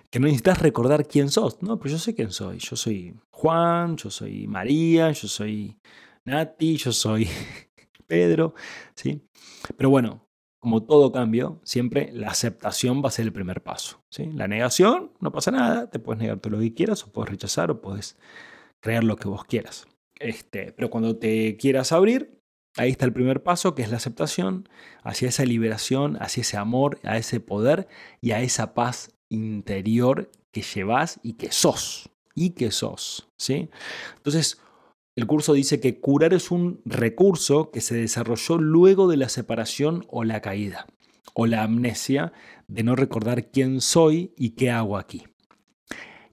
Que 0.10 0.20
no 0.20 0.26
necesitas 0.26 0.60
recordar 0.60 1.08
quién 1.08 1.30
sos. 1.30 1.62
No, 1.62 1.78
pues 1.78 1.92
yo 1.92 2.00
sé 2.00 2.16
quién 2.16 2.32
soy. 2.32 2.58
Yo 2.58 2.76
soy 2.76 3.16
Juan, 3.30 3.96
yo 3.98 4.10
soy 4.10 4.48
María, 4.48 5.12
yo 5.12 5.28
soy 5.28 5.78
Nati, 6.24 6.78
yo 6.78 6.92
soy 6.92 7.30
Pedro, 8.08 8.56
¿sí? 8.96 9.22
Pero 9.78 9.92
bueno, 9.92 10.28
como 10.58 10.82
todo 10.82 11.12
cambio, 11.12 11.62
siempre 11.64 12.10
la 12.12 12.30
aceptación 12.30 13.04
va 13.04 13.10
a 13.10 13.12
ser 13.12 13.26
el 13.26 13.34
primer 13.34 13.62
paso. 13.62 14.04
¿sí? 14.10 14.32
La 14.34 14.48
negación, 14.48 15.12
no 15.20 15.32
pasa 15.32 15.52
nada, 15.52 15.92
te 15.92 16.00
puedes 16.00 16.20
negar 16.20 16.40
todo 16.40 16.54
lo 16.54 16.60
que 16.60 16.74
quieras, 16.74 17.04
o 17.04 17.12
puedes 17.12 17.30
rechazar, 17.30 17.70
o 17.70 17.82
puedes 17.82 18.18
creer 18.86 19.04
lo 19.04 19.16
que 19.16 19.28
vos 19.28 19.44
quieras. 19.46 19.88
Este, 20.20 20.72
pero 20.72 20.92
cuando 20.92 21.18
te 21.18 21.58
quieras 21.58 21.92
abrir, 21.92 22.40
ahí 22.78 22.92
está 22.92 23.06
el 23.06 23.14
primer 23.14 23.42
paso, 23.42 23.74
que 23.74 23.82
es 23.82 23.90
la 23.90 23.98
aceptación, 23.98 24.70
hacia 25.04 25.28
esa 25.28 25.44
liberación, 25.44 26.18
hacia 26.22 26.42
ese 26.42 26.58
amor, 26.58 27.00
a 27.04 27.18
ese 27.18 27.40
poder 27.40 27.88
y 28.22 28.32
a 28.32 28.42
esa 28.42 28.76
paz 28.76 29.16
interior 29.28 30.30
que 30.52 30.62
llevas 30.62 31.20
y 31.24 31.34
que 31.34 31.52
sos. 31.52 32.12
Y 32.36 32.52
que 32.52 32.70
sos. 32.70 33.28
¿sí? 33.40 33.70
Entonces, 34.18 34.62
el 35.16 35.26
curso 35.26 35.54
dice 35.54 35.80
que 35.80 36.00
curar 36.00 36.36
es 36.36 36.52
un 36.52 36.82
recurso 36.86 37.72
que 37.72 37.82
se 37.82 37.96
desarrolló 37.96 38.60
luego 38.60 39.08
de 39.08 39.18
la 39.18 39.30
separación 39.30 40.06
o 40.10 40.24
la 40.24 40.42
caída, 40.42 40.86
o 41.34 41.48
la 41.48 41.64
amnesia 41.64 42.34
de 42.68 42.84
no 42.84 42.96
recordar 42.96 43.50
quién 43.50 43.82
soy 43.82 44.32
y 44.38 44.52
qué 44.52 44.70
hago 44.70 44.96
aquí. 44.96 45.24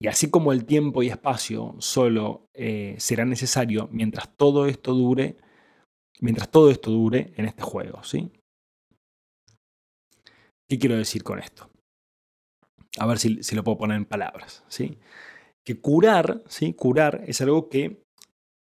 Y 0.03 0.09
así 0.09 0.31
como 0.31 0.53
el 0.53 0.65
tiempo 0.65 1.05
y 1.05 1.11
espacio 1.11 1.77
solo 1.79 2.49
eh, 2.55 2.97
será 2.99 3.25
necesario 3.25 3.88
mientras 3.93 4.37
todo 4.37 4.67
esto 4.67 4.95
dure, 4.95 5.37
mientras 6.21 6.51
todo 6.51 6.73
esto 6.73 6.91
dure 6.91 7.33
en 7.37 7.45
este 7.45 7.62
juego, 7.62 8.03
¿sí? 8.03 8.33
¿Qué 10.69 10.81
quiero 10.81 10.97
decir 10.97 11.23
con 11.23 11.38
esto? 11.38 11.71
A 12.99 13.07
ver 13.07 13.21
si, 13.21 13.55
lo 13.55 13.62
puedo 13.62 13.79
poner 13.79 13.97
en 13.97 14.05
palabras, 14.05 14.65
¿sí? 14.67 14.99
Que 15.65 15.81
curar, 15.81 16.43
¿sí? 16.49 16.75
Curar 16.75 17.23
es 17.29 17.41
algo 17.41 17.69
que 17.69 18.03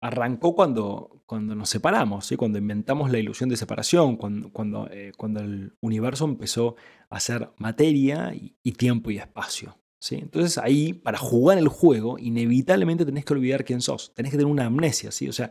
arrancó 0.03 0.57
cuando, 0.57 1.23
cuando 1.25 1.55
nos 1.55 1.71
separamos, 1.71 2.27
¿sí? 2.27 2.35
cuando 2.35 2.59
inventamos 2.59 3.13
la 3.13 3.21
ilusión 3.21 3.49
de 3.49 3.57
separación, 3.57 4.17
cuando, 4.17 4.51
cuando, 4.53 4.89
eh, 4.91 5.13
cuando 5.17 5.39
el 5.39 5.77
universo 5.81 6.25
empezó 6.25 6.75
a 7.11 7.21
ser 7.21 7.53
materia 7.59 8.33
y 8.35 8.73
tiempo 8.73 9.13
y 9.13 9.19
espacio. 9.19 9.78
Entonces 10.11 10.59
ahí, 10.59 10.93
para 10.93 11.19
jugar 11.19 11.59
el 11.59 11.69
juego, 11.69 12.19
inevitablemente 12.19 13.05
tenés 13.05 13.25
que 13.25 13.33
olvidar 13.33 13.65
quién 13.65 13.81
sos, 13.81 14.13
tenés 14.15 14.31
que 14.31 14.39
tener 14.39 14.51
una 14.51 14.67
amnesia, 14.67 15.11
¿sí? 15.11 15.29
O 15.29 15.33
sea, 15.33 15.51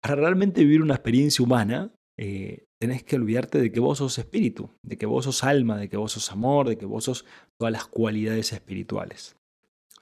para 0.00 0.14
realmente 0.14 0.62
vivir 0.62 0.82
una 0.82 0.94
experiencia 0.94 1.44
humana, 1.44 1.92
eh, 2.16 2.64
tenés 2.78 3.02
que 3.02 3.16
olvidarte 3.16 3.60
de 3.60 3.72
que 3.72 3.80
vos 3.80 3.98
sos 3.98 4.18
espíritu, 4.18 4.70
de 4.82 4.96
que 4.96 5.06
vos 5.06 5.24
sos 5.24 5.44
alma, 5.44 5.78
de 5.78 5.88
que 5.88 5.96
vos 5.96 6.12
sos 6.12 6.30
amor, 6.30 6.68
de 6.68 6.78
que 6.78 6.86
vos 6.86 7.04
sos 7.04 7.24
todas 7.58 7.72
las 7.72 7.86
cualidades 7.86 8.52
espirituales. 8.52 9.36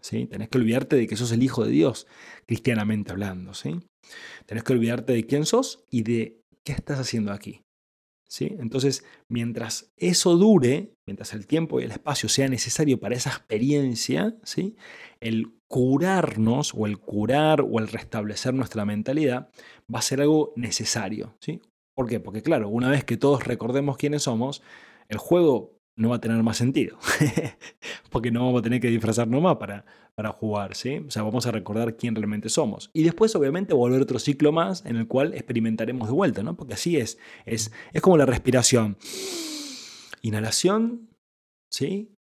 ¿sí? 0.00 0.26
Tenés 0.26 0.48
que 0.48 0.58
olvidarte 0.58 0.96
de 0.96 1.06
que 1.06 1.16
sos 1.16 1.32
el 1.32 1.42
Hijo 1.42 1.64
de 1.64 1.70
Dios, 1.70 2.06
cristianamente 2.46 3.12
hablando. 3.12 3.54
¿sí? 3.54 3.80
Tenés 4.46 4.64
que 4.64 4.72
olvidarte 4.72 5.12
de 5.12 5.26
quién 5.26 5.46
sos 5.46 5.84
y 5.90 6.02
de 6.02 6.40
qué 6.64 6.72
estás 6.72 6.98
haciendo 6.98 7.32
aquí. 7.32 7.62
Entonces, 8.40 9.04
mientras 9.28 9.92
eso 9.96 10.36
dure, 10.36 10.92
mientras 11.06 11.32
el 11.32 11.46
tiempo 11.46 11.80
y 11.80 11.84
el 11.84 11.90
espacio 11.90 12.28
sea 12.28 12.48
necesario 12.48 13.00
para 13.00 13.16
esa 13.16 13.30
experiencia, 13.30 14.36
¿sí? 14.42 14.76
el 15.20 15.54
curarnos 15.66 16.74
o 16.74 16.86
el 16.86 16.98
curar 16.98 17.62
o 17.62 17.78
el 17.78 17.88
restablecer 17.88 18.54
nuestra 18.54 18.84
mentalidad 18.84 19.50
va 19.92 20.00
a 20.00 20.02
ser 20.02 20.20
algo 20.20 20.52
necesario. 20.56 21.36
¿sí? 21.40 21.60
¿Por 21.94 22.08
qué? 22.08 22.20
Porque 22.20 22.42
claro, 22.42 22.68
una 22.68 22.90
vez 22.90 23.04
que 23.04 23.16
todos 23.16 23.44
recordemos 23.44 23.96
quiénes 23.96 24.24
somos, 24.24 24.62
el 25.08 25.18
juego 25.18 25.77
no 25.98 26.10
va 26.10 26.16
a 26.16 26.20
tener 26.20 26.42
más 26.42 26.56
sentido. 26.56 26.96
Porque 28.10 28.30
no 28.30 28.46
vamos 28.46 28.60
a 28.60 28.62
tener 28.62 28.80
que 28.80 28.88
disfrazarnos 28.88 29.42
más 29.42 29.56
para, 29.56 29.84
para 30.14 30.30
jugar, 30.30 30.74
¿sí? 30.76 31.02
O 31.06 31.10
sea, 31.10 31.24
vamos 31.24 31.46
a 31.46 31.50
recordar 31.50 31.96
quién 31.96 32.14
realmente 32.14 32.48
somos. 32.48 32.90
Y 32.94 33.02
después, 33.02 33.34
obviamente, 33.34 33.74
volver 33.74 34.00
otro 34.00 34.18
ciclo 34.20 34.52
más 34.52 34.86
en 34.86 34.96
el 34.96 35.08
cual 35.08 35.34
experimentaremos 35.34 36.08
de 36.08 36.14
vuelta, 36.14 36.42
¿no? 36.42 36.56
Porque 36.56 36.74
así 36.74 36.96
es. 36.96 37.18
Es, 37.44 37.72
es 37.92 38.00
como 38.00 38.16
la 38.16 38.26
respiración. 38.26 38.96
Inhalación, 40.22 41.08
¿sí? 41.68 42.14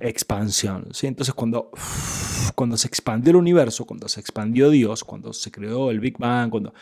Expansión, 0.00 0.88
¿sí? 0.92 1.06
Entonces, 1.06 1.34
cuando, 1.34 1.70
cuando 2.54 2.78
se 2.78 2.88
expandió 2.88 3.30
el 3.30 3.36
universo, 3.36 3.84
cuando 3.84 4.08
se 4.08 4.20
expandió 4.20 4.70
Dios, 4.70 5.04
cuando 5.04 5.34
se 5.34 5.50
creó 5.50 5.90
el 5.90 6.00
Big 6.00 6.16
Bang, 6.18 6.50
cuando, 6.50 6.72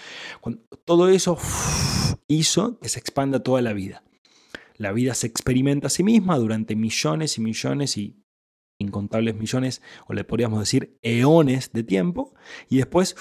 cuando 0.40 0.62
todo 0.84 1.08
eso 1.08 1.36
hizo 2.28 2.78
que 2.78 2.88
se 2.88 3.00
expanda 3.00 3.42
toda 3.42 3.62
la 3.62 3.72
vida. 3.72 4.04
La 4.82 4.90
vida 4.90 5.14
se 5.14 5.28
experimenta 5.28 5.86
a 5.86 5.90
sí 5.90 6.02
misma 6.02 6.36
durante 6.36 6.74
millones 6.74 7.38
y 7.38 7.40
millones 7.40 7.96
y 7.96 8.20
incontables 8.78 9.36
millones, 9.36 9.80
o 10.08 10.12
le 10.12 10.24
podríamos 10.24 10.58
decir 10.58 10.98
eones 11.02 11.72
de 11.72 11.84
tiempo, 11.84 12.34
y 12.68 12.78
después 12.78 13.14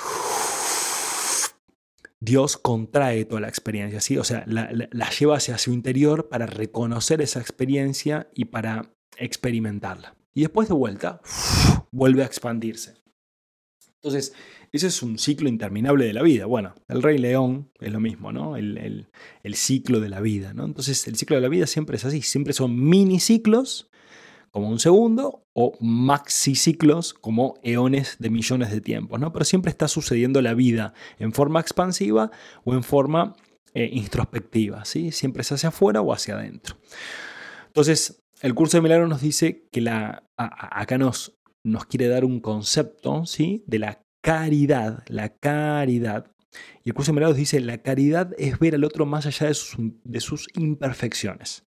Dios 2.19 2.57
contrae 2.57 3.25
toda 3.25 3.41
la 3.41 3.47
experiencia, 3.47 4.01
¿sí? 4.01 4.17
o 4.17 4.23
sea, 4.23 4.43
la, 4.47 4.65
lleva 5.11 5.37
hacia 5.37 5.59
su 5.59 5.71
interior 5.71 6.29
para 6.29 6.47
reconocer 6.47 7.21
esa 7.21 7.39
experiencia 7.39 8.31
y 8.33 8.45
para 8.45 8.95
experimentarla. 9.17 10.17
Y 10.33 10.41
después 10.41 10.67
de 10.67 10.73
vuelta, 10.73 11.21
vuelve 11.91 12.23
a 12.23 12.25
expandirse. 12.25 12.95
Entonces, 14.01 14.33
ese 14.71 14.87
es 14.87 15.03
un 15.03 15.17
ciclo 15.17 15.49
interminable 15.49 16.05
de 16.05 16.13
la 16.13 16.21
vida. 16.21 16.45
Bueno, 16.45 16.75
el 16.87 17.01
Rey 17.03 17.17
León 17.17 17.69
es 17.79 17.91
lo 17.91 17.99
mismo, 17.99 18.31
¿no? 18.31 18.55
El, 18.55 19.07
ciclo 19.53 19.99
de 19.99 20.09
la 20.09 20.21
vida, 20.21 20.53
¿no? 20.53 20.65
Entonces, 20.65 21.07
el 21.07 21.15
ciclo 21.17 21.35
de 21.35 21.41
la 21.41 21.49
vida 21.49 21.67
siempre 21.67 21.97
es 21.97 22.05
así, 22.05 22.21
siempre 22.21 22.53
son 22.53 22.79
mini 22.79 23.19
ciclos 23.19 23.89
como 24.49 24.69
un 24.69 24.79
segundo 24.79 25.45
o 25.53 25.77
maxi 25.79 26.55
ciclos 26.55 27.13
como 27.13 27.55
eones 27.63 28.17
de 28.19 28.29
millones 28.29 28.71
de 28.71 28.81
tiempos, 28.81 29.19
¿no? 29.19 29.33
Pero 29.33 29.45
siempre 29.45 29.71
está 29.71 29.87
sucediendo 29.87 30.41
la 30.41 30.53
vida 30.53 30.93
en 31.19 31.33
forma 31.33 31.59
expansiva 31.59 32.31
o 32.63 32.73
en 32.73 32.83
forma 32.83 33.35
eh, 33.73 33.89
introspectiva, 33.91 34.85
¿sí? 34.85 35.11
Siempre 35.11 35.41
es 35.41 35.51
hacia 35.51 35.69
afuera 35.69 36.01
o 36.01 36.13
hacia 36.13 36.35
adentro. 36.35 36.77
Entonces, 37.67 38.21
el 38.41 38.55
curso 38.55 38.77
de 38.77 38.81
milagros 38.81 39.09
nos 39.09 39.21
dice 39.21 39.67
que 39.71 39.81
la, 39.81 40.23
acá 40.35 40.97
nos, 40.97 41.37
nos 41.63 41.85
quiere 41.85 42.07
dar 42.07 42.25
un 42.25 42.39
concepto 42.39 43.25
¿sí? 43.25 43.63
de 43.67 43.79
la 43.79 44.01
caridad, 44.21 45.03
la 45.07 45.29
caridad, 45.29 46.31
Y 46.83 46.89
el 46.89 46.95
curso 46.95 47.11
de 47.11 47.15
milagros 47.15 47.37
dice, 47.37 47.59
la 47.59 47.79
caridad 47.79 48.33
es 48.37 48.59
ver 48.59 48.75
al 48.75 48.83
otro 48.83 49.05
más 49.05 49.25
allá 49.25 49.47
de 49.47 50.19
sus, 50.19 50.47
imperfecciones. 50.55 51.65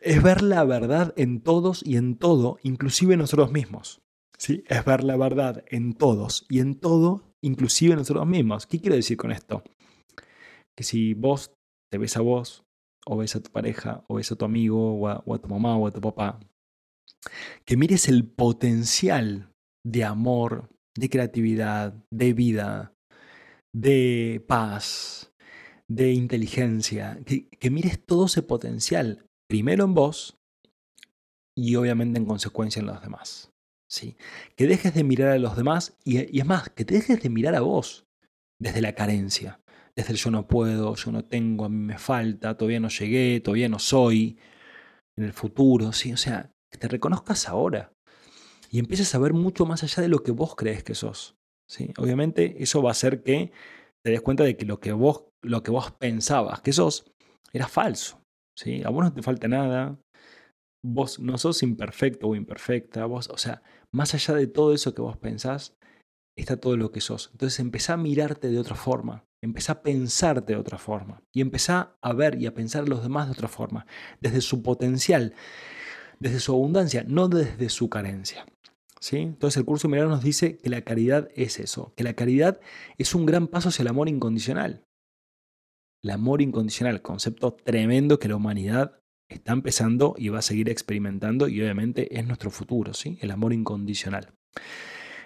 Es 0.00 0.22
ver 0.22 0.42
la 0.42 0.64
verdad 0.64 1.14
en 1.16 1.40
todos 1.40 1.82
y 1.84 1.96
en 1.96 2.16
todo, 2.16 2.58
inclusive 2.62 3.14
en 3.14 3.20
nosotros 3.20 3.52
mismos. 3.52 4.02
¿Sí? 4.36 4.64
Es 4.66 4.84
ver 4.84 5.04
la 5.04 5.16
verdad 5.16 5.64
en 5.68 5.94
todos 5.94 6.44
y 6.48 6.58
en 6.58 6.74
todo, 6.74 7.32
inclusive 7.40 7.92
en 7.92 8.00
nosotros 8.00 8.26
mismos. 8.26 8.66
¿Qué 8.66 8.80
quiero 8.80 8.96
decir 8.96 9.16
con 9.16 9.30
esto? 9.30 9.62
Que 10.76 10.82
si 10.82 11.14
vos 11.14 11.52
te 11.92 11.98
ves 11.98 12.16
a 12.16 12.22
vos, 12.22 12.64
o 13.06 13.16
ves 13.16 13.36
a 13.36 13.42
tu 13.42 13.50
pareja, 13.50 14.04
o 14.08 14.16
ves 14.16 14.32
a 14.32 14.36
tu 14.36 14.44
amigo, 14.44 14.94
o 14.94 15.08
a, 15.08 15.38
tu 15.38 15.48
mamá, 15.48 15.76
o 15.76 15.86
a 15.86 15.92
tu 15.92 16.00
papá, 16.00 16.40
que 17.64 17.76
mires 17.76 18.08
el 18.08 18.26
potencial 18.26 19.52
de 19.84 20.04
amor, 20.04 20.70
de 20.96 21.10
creatividad, 21.10 21.94
de 22.10 22.32
vida, 22.32 22.94
de 23.74 24.44
paz, 24.46 25.32
de 25.88 26.12
inteligencia, 26.12 27.20
que, 27.24 27.70
mires 27.70 28.04
todo 28.04 28.26
ese 28.26 28.42
potencial, 28.42 29.26
primero 29.48 29.84
en 29.84 29.94
vos 29.94 30.38
y 31.56 31.74
obviamente 31.76 32.18
en 32.18 32.26
consecuencia 32.26 32.80
en 32.80 32.86
los 32.86 33.02
demás. 33.02 33.50
¿sí? 33.90 34.16
Que 34.56 34.66
dejes 34.66 34.94
de 34.94 35.04
mirar 35.04 35.30
a 35.30 35.38
los 35.38 35.56
demás 35.56 35.96
y, 36.04 36.34
y 36.34 36.40
es 36.40 36.46
más, 36.46 36.70
que 36.70 36.84
te 36.84 36.94
dejes 36.94 37.22
de 37.22 37.30
mirar 37.30 37.54
a 37.54 37.60
vos 37.60 38.06
desde 38.58 38.80
la 38.80 38.94
carencia, 38.94 39.60
desde 39.96 40.12
el 40.12 40.18
yo 40.18 40.30
no 40.30 40.46
puedo, 40.46 40.94
yo 40.94 41.12
no 41.12 41.24
tengo, 41.24 41.64
a 41.64 41.68
mí 41.68 41.76
me 41.76 41.98
falta, 41.98 42.56
todavía 42.56 42.80
no 42.80 42.88
llegué, 42.88 43.40
todavía 43.40 43.68
no 43.68 43.78
soy, 43.78 44.38
en 45.16 45.24
el 45.24 45.32
futuro, 45.32 45.92
¿sí? 45.92 46.12
O 46.12 46.16
sea, 46.16 46.50
que 46.70 46.78
te 46.78 46.88
reconozcas 46.88 47.48
ahora 47.48 47.92
y 48.72 48.78
empieces 48.78 49.14
a 49.14 49.18
ver 49.18 49.34
mucho 49.34 49.66
más 49.66 49.82
allá 49.82 50.02
de 50.02 50.08
lo 50.08 50.22
que 50.22 50.32
vos 50.32 50.56
crees 50.56 50.82
que 50.82 50.94
sos. 50.94 51.36
¿sí? 51.68 51.92
Obviamente 51.98 52.62
eso 52.62 52.82
va 52.82 52.90
a 52.90 52.92
hacer 52.92 53.22
que 53.22 53.52
te 54.02 54.10
des 54.10 54.22
cuenta 54.22 54.44
de 54.44 54.56
que 54.56 54.64
lo 54.64 54.80
que 54.80 54.92
vos, 54.92 55.24
lo 55.42 55.62
que 55.62 55.70
vos 55.70 55.92
pensabas 55.92 56.62
que 56.62 56.72
sos 56.72 57.12
era 57.52 57.68
falso. 57.68 58.22
¿sí? 58.58 58.82
A 58.82 58.88
vos 58.88 59.04
no 59.04 59.12
te 59.12 59.22
falta 59.22 59.46
nada, 59.46 60.00
vos 60.82 61.20
no 61.20 61.36
sos 61.36 61.62
imperfecto 61.62 62.28
o 62.28 62.34
imperfecta, 62.34 63.04
vos, 63.04 63.28
o 63.28 63.36
sea, 63.36 63.62
más 63.92 64.14
allá 64.14 64.34
de 64.34 64.46
todo 64.46 64.72
eso 64.72 64.94
que 64.94 65.02
vos 65.02 65.18
pensás, 65.18 65.76
está 66.34 66.56
todo 66.56 66.78
lo 66.78 66.92
que 66.92 67.02
sos. 67.02 67.28
Entonces 67.32 67.60
empezá 67.60 67.92
a 67.92 67.98
mirarte 67.98 68.48
de 68.48 68.58
otra 68.58 68.74
forma, 68.74 69.26
empezá 69.42 69.72
a 69.74 69.82
pensarte 69.82 70.54
de 70.54 70.58
otra 70.58 70.78
forma 70.78 71.22
y 71.30 71.42
empezá 71.42 71.98
a 72.00 72.14
ver 72.14 72.40
y 72.40 72.46
a 72.46 72.54
pensar 72.54 72.84
a 72.84 72.86
los 72.86 73.02
demás 73.02 73.26
de 73.26 73.32
otra 73.32 73.48
forma, 73.48 73.86
desde 74.22 74.40
su 74.40 74.62
potencial, 74.62 75.34
desde 76.20 76.40
su 76.40 76.52
abundancia, 76.52 77.04
no 77.06 77.28
desde 77.28 77.68
su 77.68 77.90
carencia. 77.90 78.46
¿Sí? 79.02 79.16
Entonces 79.16 79.56
el 79.56 79.64
curso 79.64 79.88
de 79.88 79.96
nos 79.96 80.22
dice 80.22 80.58
que 80.58 80.70
la 80.70 80.82
caridad 80.82 81.28
es 81.34 81.58
eso, 81.58 81.92
que 81.96 82.04
la 82.04 82.14
caridad 82.14 82.60
es 82.98 83.16
un 83.16 83.26
gran 83.26 83.48
paso 83.48 83.70
hacia 83.70 83.82
el 83.82 83.88
amor 83.88 84.08
incondicional. 84.08 84.84
El 86.04 86.10
amor 86.10 86.40
incondicional, 86.40 87.02
concepto 87.02 87.52
tremendo 87.52 88.20
que 88.20 88.28
la 88.28 88.36
humanidad 88.36 89.00
está 89.28 89.54
empezando 89.54 90.14
y 90.16 90.28
va 90.28 90.38
a 90.38 90.42
seguir 90.42 90.68
experimentando 90.68 91.48
y 91.48 91.60
obviamente 91.60 92.16
es 92.16 92.24
nuestro 92.24 92.52
futuro, 92.52 92.94
¿sí? 92.94 93.18
El 93.20 93.32
amor 93.32 93.52
incondicional. 93.52 94.34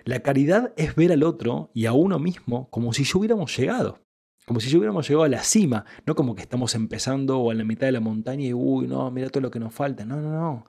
La 0.07 0.21
caridad 0.21 0.73
es 0.79 0.95
ver 0.95 1.13
al 1.13 1.23
otro 1.23 1.71
y 1.75 1.85
a 1.85 1.93
uno 1.93 2.19
mismo 2.19 2.71
como 2.71 2.95
si 2.95 3.05
ya 3.05 3.19
hubiéramos 3.19 3.55
llegado. 3.55 4.01
Como 4.47 4.61
si 4.61 4.71
ya 4.71 4.79
hubiéramos 4.79 5.07
llegado 5.07 5.25
a 5.25 5.29
la 5.29 5.43
cima, 5.43 5.85
no 6.07 6.15
como 6.15 6.35
que 6.35 6.41
estamos 6.41 6.75
empezando 6.75 7.41
o 7.41 7.53
en 7.53 7.59
la 7.59 7.65
mitad 7.65 7.89
de 7.89 7.93
la 7.93 8.01
montaña 8.01 8.47
y, 8.47 8.55
uy, 8.55 8.87
no, 8.87 9.11
mira 9.11 9.29
todo 9.29 9.43
lo 9.43 9.51
que 9.51 9.61
nos 9.61 9.75
falta. 9.75 10.07
No, 10.07 10.19
no, 10.23 10.33
no. 10.33 10.65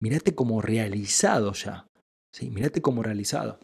Mírate 0.00 0.34
como 0.34 0.60
realizado 0.60 1.54
ya. 1.54 1.86
¿Sí? 2.32 2.50
Mírate 2.50 2.82
como 2.82 3.02
realizado. 3.02 3.58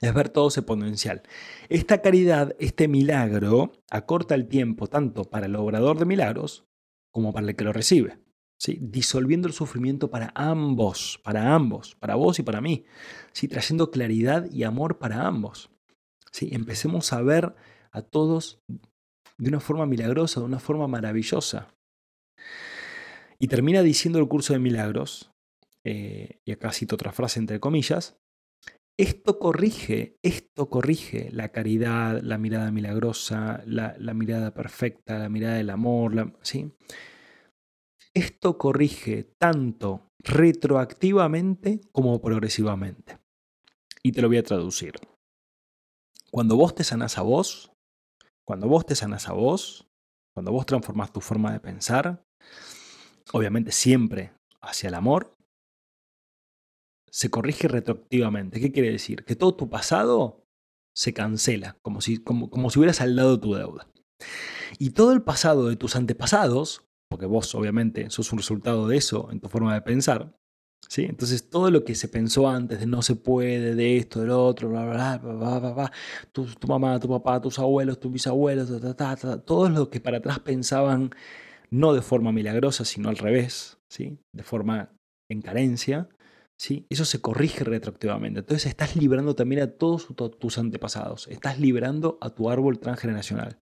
Es 0.00 0.14
ver 0.14 0.28
todo 0.28 0.48
ese 0.48 0.62
potencial. 0.62 1.22
Esta 1.68 2.02
caridad, 2.02 2.54
este 2.58 2.88
milagro, 2.88 3.72
acorta 3.90 4.34
el 4.34 4.46
tiempo 4.46 4.86
tanto 4.86 5.24
para 5.24 5.46
el 5.46 5.56
obrador 5.56 5.98
de 5.98 6.04
milagros 6.04 6.64
como 7.12 7.32
para 7.32 7.48
el 7.48 7.56
que 7.56 7.64
lo 7.64 7.72
recibe. 7.72 8.18
¿sí? 8.58 8.78
Disolviendo 8.80 9.48
el 9.48 9.54
sufrimiento 9.54 10.10
para 10.10 10.30
ambos, 10.34 11.20
para 11.24 11.54
ambos, 11.54 11.96
para 11.96 12.16
vos 12.16 12.38
y 12.38 12.42
para 12.42 12.60
mí. 12.60 12.84
¿sí? 13.32 13.48
Trayendo 13.48 13.90
claridad 13.90 14.48
y 14.50 14.64
amor 14.64 14.98
para 14.98 15.26
ambos. 15.26 15.70
¿sí? 16.32 16.50
Empecemos 16.52 17.12
a 17.12 17.22
ver 17.22 17.54
a 17.90 18.02
todos 18.02 18.60
de 19.38 19.48
una 19.48 19.60
forma 19.60 19.86
milagrosa, 19.86 20.40
de 20.40 20.46
una 20.46 20.58
forma 20.58 20.86
maravillosa. 20.86 21.68
Y 23.38 23.48
termina 23.48 23.82
diciendo 23.82 24.18
el 24.18 24.28
curso 24.28 24.52
de 24.52 24.58
milagros, 24.58 25.30
eh, 25.90 26.42
y 26.44 26.52
acá 26.52 26.70
cito 26.70 26.96
otra 26.96 27.12
frase 27.12 27.38
entre 27.38 27.60
comillas, 27.60 28.18
esto 28.98 29.38
corrige, 29.38 30.18
esto 30.22 30.68
corrige 30.68 31.30
la 31.32 31.48
caridad, 31.48 32.20
la 32.20 32.36
mirada 32.36 32.70
milagrosa, 32.70 33.62
la, 33.64 33.96
mirada 34.12 34.52
perfecta, 34.52 35.18
la 35.18 35.30
mirada 35.30 35.54
del 35.54 35.70
amor, 35.70 36.36
¿sí? 36.42 36.74
Esto 38.12 38.58
corrige 38.58 39.32
tanto 39.38 40.10
retroactivamente 40.18 41.80
como 41.90 42.20
progresivamente. 42.20 43.18
Y 44.02 44.12
te 44.12 44.20
lo 44.20 44.28
voy 44.28 44.36
a 44.36 44.42
traducir. 44.42 44.92
Cuando 46.30 46.56
vos 46.56 46.74
te 46.74 46.84
sanás 46.84 47.16
a 47.16 47.22
vos, 47.22 47.72
cuando 48.46 48.68
vos 48.68 48.84
te 48.84 48.94
sanas 48.94 49.26
a 49.26 49.32
vos, 49.32 49.88
cuando 50.34 50.52
vos 50.52 50.66
transformás 50.66 51.14
tu 51.14 51.22
forma 51.22 51.50
de 51.52 51.60
pensar, 51.60 52.26
obviamente 53.32 53.72
siempre 53.72 54.34
hacia 54.60 54.88
el 54.88 54.94
amor, 54.94 55.37
se 57.10 57.30
corrige 57.30 57.68
retroactivamente. 57.68 58.60
¿Qué 58.60 58.72
quiere 58.72 58.90
decir? 58.90 59.24
Que 59.24 59.36
todo 59.36 59.54
tu 59.54 59.68
pasado 59.68 60.44
se 60.94 61.12
cancela, 61.12 61.78
como 61.82 62.00
si, 62.00 62.18
como, 62.18 62.50
como 62.50 62.70
si 62.70 62.78
hubieras 62.78 62.96
saldado 62.96 63.38
tu 63.38 63.54
deuda. 63.54 63.88
Y 64.78 64.90
todo 64.90 65.12
el 65.12 65.22
pasado 65.22 65.68
de 65.68 65.76
tus 65.76 65.96
antepasados, 65.96 66.84
porque 67.08 67.26
vos 67.26 67.54
obviamente 67.54 68.10
sos 68.10 68.32
un 68.32 68.38
resultado 68.38 68.88
de 68.88 68.96
eso 68.96 69.28
en 69.30 69.40
tu 69.40 69.48
forma 69.48 69.74
de 69.74 69.82
pensar, 69.82 70.36
¿sí? 70.88 71.04
Entonces 71.04 71.48
todo 71.48 71.70
lo 71.70 71.84
que 71.84 71.94
se 71.94 72.08
pensó 72.08 72.48
antes 72.48 72.80
de 72.80 72.86
no 72.86 73.02
se 73.02 73.16
puede, 73.16 73.74
de 73.74 73.96
esto, 73.96 74.20
del 74.20 74.30
otro, 74.30 74.68
bla, 74.68 74.84
bla, 74.86 75.18
bla, 75.18 75.58
bla, 75.58 75.92
Tu, 76.32 76.46
mamá, 76.66 76.98
tu 76.98 77.08
papá, 77.08 77.40
tus 77.40 77.58
abuelos, 77.58 78.00
tus 78.00 78.12
bisabuelos, 78.12 78.80
ta, 78.80 78.94
ta, 78.94 79.16
ta, 79.16 79.40
todos 79.40 79.70
los 79.70 79.88
que 79.88 80.00
para 80.00 80.18
atrás 80.18 80.40
pensaban 80.40 81.10
no 81.70 81.92
de 81.92 82.02
forma 82.02 82.32
milagrosa, 82.32 82.84
sino 82.84 83.08
al 83.08 83.18
revés, 83.18 83.78
¿sí? 83.88 84.18
de 84.34 84.42
forma 84.42 84.90
en 85.30 85.42
carencia, 85.42 86.08
¿sí? 86.58 86.86
eso 86.90 87.04
se 87.04 87.20
corrige 87.20 87.64
retroactivamente. 87.64 88.40
Entonces 88.40 88.66
estás 88.66 88.96
liberando 88.96 89.34
también 89.34 89.62
a 89.62 89.66
todos 89.68 90.08
tus 90.38 90.58
antepasados, 90.58 91.28
estás 91.28 91.58
liberando 91.58 92.18
a 92.20 92.30
tu 92.30 92.50
árbol 92.50 92.78
transgeneracional. 92.78 93.58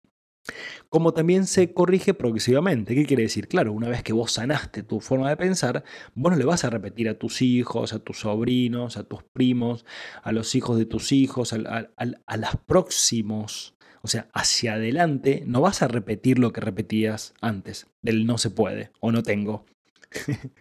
Como 0.88 1.12
también 1.12 1.46
se 1.46 1.72
corrige 1.72 2.14
progresivamente. 2.14 2.94
¿Qué 2.94 3.04
quiere 3.04 3.24
decir? 3.24 3.46
Claro, 3.46 3.72
una 3.72 3.88
vez 3.88 4.02
que 4.02 4.12
vos 4.12 4.32
sanaste 4.32 4.82
tu 4.82 5.00
forma 5.00 5.28
de 5.28 5.36
pensar, 5.36 5.84
vos 6.14 6.32
no 6.32 6.38
le 6.38 6.44
vas 6.44 6.64
a 6.64 6.70
repetir 6.70 7.08
a 7.08 7.18
tus 7.18 7.42
hijos, 7.42 7.92
a 7.92 8.00
tus 8.00 8.20
sobrinos, 8.20 8.96
a 8.96 9.04
tus 9.04 9.22
primos, 9.22 9.84
a 10.22 10.32
los 10.32 10.54
hijos 10.54 10.78
de 10.78 10.86
tus 10.86 11.12
hijos, 11.12 11.52
a, 11.52 11.90
a, 11.96 12.36
los 12.36 12.56
próximos. 12.66 13.76
O 14.02 14.08
sea, 14.08 14.28
hacia 14.32 14.74
adelante 14.74 15.44
no 15.46 15.60
vas 15.60 15.82
a 15.82 15.88
repetir 15.88 16.38
lo 16.38 16.52
que 16.52 16.62
repetías 16.62 17.34
antes, 17.40 17.86
del 18.02 18.26
no 18.26 18.38
se 18.38 18.50
puede 18.50 18.90
o 18.98 19.12
no 19.12 19.22
tengo. 19.22 19.66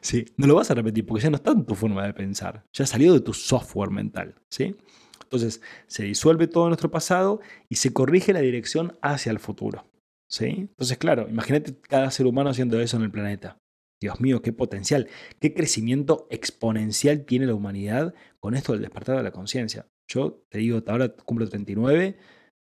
sí, 0.00 0.26
no 0.36 0.46
lo 0.46 0.54
vas 0.54 0.70
a 0.70 0.74
repetir 0.74 1.06
porque 1.06 1.24
ya 1.24 1.30
no 1.30 1.36
está 1.36 1.52
en 1.52 1.64
tu 1.64 1.74
forma 1.74 2.06
de 2.06 2.14
pensar, 2.14 2.64
ya 2.72 2.84
ha 2.84 2.86
salido 2.86 3.14
de 3.14 3.20
tu 3.20 3.32
software 3.32 3.90
mental, 3.90 4.34
¿sí? 4.50 4.76
Entonces 5.22 5.60
se 5.86 6.04
disuelve 6.04 6.46
todo 6.46 6.68
nuestro 6.68 6.90
pasado 6.90 7.40
y 7.68 7.76
se 7.76 7.92
corrige 7.92 8.32
la 8.32 8.40
dirección 8.40 8.96
hacia 9.02 9.30
el 9.30 9.38
futuro. 9.38 9.86
¿sí? 10.28 10.46
Entonces, 10.46 10.98
claro, 10.98 11.28
imagínate 11.28 11.76
cada 11.80 12.10
ser 12.10 12.26
humano 12.26 12.50
haciendo 12.50 12.80
eso 12.80 12.96
en 12.96 13.02
el 13.02 13.10
planeta. 13.10 13.58
Dios 14.00 14.20
mío, 14.20 14.42
qué 14.42 14.52
potencial, 14.52 15.08
qué 15.40 15.52
crecimiento 15.52 16.28
exponencial 16.30 17.24
tiene 17.24 17.46
la 17.46 17.54
humanidad 17.54 18.14
con 18.38 18.54
esto 18.54 18.72
del 18.72 18.82
despertar 18.82 19.16
de 19.16 19.24
la 19.24 19.32
conciencia. 19.32 19.88
Yo 20.08 20.44
te 20.48 20.58
digo, 20.58 20.82
ahora 20.86 21.08
cumplo 21.08 21.48
39, 21.48 22.16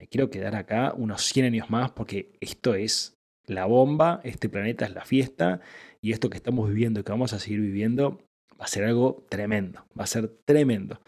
me 0.01 0.07
quiero 0.09 0.29
quedar 0.29 0.57
acá 0.57 0.93
unos 0.97 1.23
100 1.23 1.47
años 1.47 1.71
más 1.71 1.93
porque 1.93 2.37
esto 2.41 2.75
es 2.75 3.17
la 3.47 3.67
bomba, 3.67 4.21
este 4.25 4.49
planeta 4.49 4.85
es 4.85 4.93
la 4.93 5.05
fiesta 5.05 5.61
y 6.03 6.13
esto 6.13 6.31
que 6.31 6.37
estamos 6.37 6.69
viviendo 6.69 7.01
y 7.01 7.03
que 7.03 7.13
vamos 7.13 7.33
a 7.33 7.39
seguir 7.39 7.61
viviendo 7.61 8.19
va 8.61 8.65
a 8.65 8.69
ser 8.69 8.85
algo 8.85 9.25
tremendo, 9.29 9.85
va 9.99 10.05
a 10.05 10.07
ser 10.07 10.29
tremendo. 10.45 11.01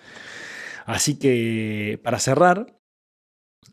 Así 0.87 1.19
que 1.19 2.01
para 2.03 2.19
cerrar 2.19 2.79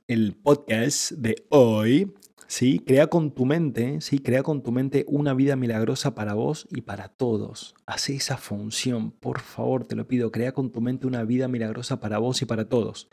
el 0.08 0.36
podcast 0.36 1.12
de 1.12 1.46
hoy, 1.50 2.14
¿sí? 2.48 2.80
Crea 2.80 3.08
con 3.08 3.32
tu 3.32 3.46
mente, 3.46 4.02
¿sí? 4.02 4.20
Crea 4.20 4.44
con 4.44 4.62
tu 4.62 4.72
mente 4.72 5.06
una 5.08 5.34
vida 5.34 5.56
milagrosa 5.56 6.14
para 6.14 6.34
vos 6.34 6.68
y 6.72 6.82
para 6.82 7.08
todos. 7.08 7.76
Hace 7.86 8.16
esa 8.16 8.38
función, 8.38 9.12
por 9.12 9.40
favor, 9.40 9.86
te 9.86 9.96
lo 9.96 10.08
pido. 10.08 10.32
Crea 10.32 10.52
con 10.52 10.72
tu 10.72 10.82
mente 10.82 11.08
una 11.08 11.24
vida 11.24 11.48
milagrosa 11.48 12.00
para 12.00 12.18
vos 12.18 12.42
y 12.42 12.46
para 12.46 12.68
todos. 12.68 13.10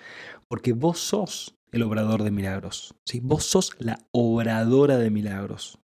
Porque 0.49 0.73
vos 0.73 0.99
sos 0.99 1.57
el 1.73 1.83
obrador 1.83 2.23
de 2.23 2.31
milagros, 2.31 2.95
¿sí? 3.05 3.21
Vos 3.21 3.45
sos 3.45 3.73
la 3.79 3.99
obradora 4.13 4.99
de 4.99 5.11
milagros. 5.11 5.79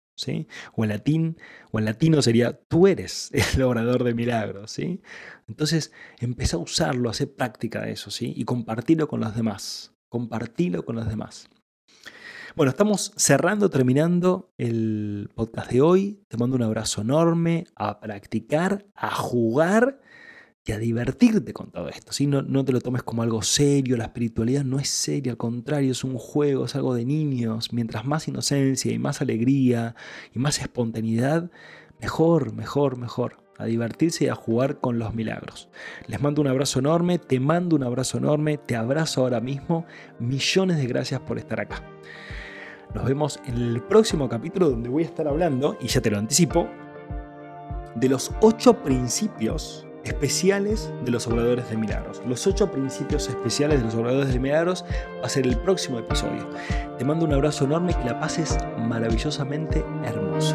O 0.74 0.84
en 0.84 0.90
latín, 0.90 1.36
o 1.70 1.78
en 1.78 1.84
latino 1.84 2.22
sería 2.22 2.52
tú 2.68 2.86
eres 2.86 3.30
el 3.54 3.62
obrador 3.62 4.04
de 4.04 4.14
milagros, 4.14 4.70
¿sí? 4.70 5.00
Entonces, 5.48 5.92
empieza 6.20 6.56
a 6.56 6.60
usarlo, 6.60 7.08
a 7.08 7.12
hacer 7.12 7.34
práctica 7.34 7.82
de 7.82 7.92
eso, 7.92 8.10
¿sí? 8.10 8.32
Y 8.36 8.44
compartirlo 8.44 9.08
con 9.08 9.20
los 9.20 9.34
demás, 9.34 9.92
compartilo 10.08 10.84
con 10.84 10.96
los 10.96 11.08
demás. 11.08 11.48
Bueno, 12.56 12.70
estamos 12.70 13.12
cerrando, 13.16 13.70
terminando 13.70 14.52
el 14.58 15.30
podcast 15.34 15.70
de 15.70 15.80
hoy. 15.80 16.24
Te 16.26 16.36
mando 16.36 16.56
un 16.56 16.62
abrazo 16.62 17.02
enorme 17.02 17.66
a 17.76 18.00
practicar, 18.00 18.86
a 18.94 19.14
jugar 19.14 20.00
y 20.64 20.72
a 20.72 20.78
divertirte 20.78 21.52
con 21.52 21.70
todo 21.70 21.88
esto. 21.88 22.12
¿sí? 22.12 22.26
No, 22.26 22.42
no 22.42 22.64
te 22.64 22.72
lo 22.72 22.80
tomes 22.80 23.02
como 23.02 23.22
algo 23.22 23.42
serio, 23.42 23.96
la 23.96 24.04
espiritualidad 24.04 24.64
no 24.64 24.78
es 24.78 24.88
seria, 24.88 25.32
al 25.32 25.38
contrario, 25.38 25.92
es 25.92 26.04
un 26.04 26.16
juego, 26.16 26.66
es 26.66 26.74
algo 26.74 26.94
de 26.94 27.04
niños. 27.04 27.72
Mientras 27.72 28.04
más 28.04 28.28
inocencia 28.28 28.92
y 28.92 28.98
más 28.98 29.20
alegría 29.20 29.94
y 30.34 30.38
más 30.38 30.60
espontaneidad, 30.60 31.50
mejor, 32.00 32.52
mejor, 32.54 32.96
mejor 32.98 33.38
a 33.58 33.66
divertirse 33.66 34.24
y 34.24 34.28
a 34.28 34.34
jugar 34.34 34.80
con 34.80 34.98
los 34.98 35.14
milagros. 35.14 35.68
Les 36.06 36.20
mando 36.20 36.40
un 36.40 36.48
abrazo 36.48 36.78
enorme, 36.78 37.18
te 37.18 37.38
mando 37.40 37.76
un 37.76 37.82
abrazo 37.82 38.16
enorme, 38.16 38.56
te 38.56 38.74
abrazo 38.74 39.20
ahora 39.20 39.40
mismo. 39.40 39.84
Millones 40.18 40.78
de 40.78 40.86
gracias 40.86 41.20
por 41.20 41.38
estar 41.38 41.60
acá. 41.60 41.84
Nos 42.94 43.04
vemos 43.04 43.38
en 43.46 43.56
el 43.56 43.82
próximo 43.82 44.28
capítulo 44.28 44.70
donde 44.70 44.88
voy 44.88 45.02
a 45.02 45.06
estar 45.06 45.28
hablando, 45.28 45.76
y 45.80 45.88
ya 45.88 46.00
te 46.00 46.10
lo 46.10 46.18
anticipo, 46.18 46.68
de 47.96 48.08
los 48.08 48.32
ocho 48.40 48.82
principios 48.82 49.86
especiales 50.04 50.92
de 51.04 51.10
los 51.10 51.26
obradores 51.26 51.68
de 51.70 51.76
milagros. 51.76 52.22
Los 52.26 52.46
ocho 52.46 52.70
principios 52.70 53.28
especiales 53.28 53.80
de 53.80 53.86
los 53.86 53.94
obradores 53.94 54.32
de 54.32 54.38
milagros 54.38 54.84
va 55.20 55.26
a 55.26 55.28
ser 55.28 55.46
el 55.46 55.56
próximo 55.56 55.98
episodio. 55.98 56.48
Te 56.98 57.04
mando 57.04 57.24
un 57.24 57.32
abrazo 57.32 57.64
enorme, 57.64 57.94
que 57.94 58.04
la 58.04 58.20
pases 58.20 58.56
maravillosamente 58.78 59.84
hermoso. 60.04 60.54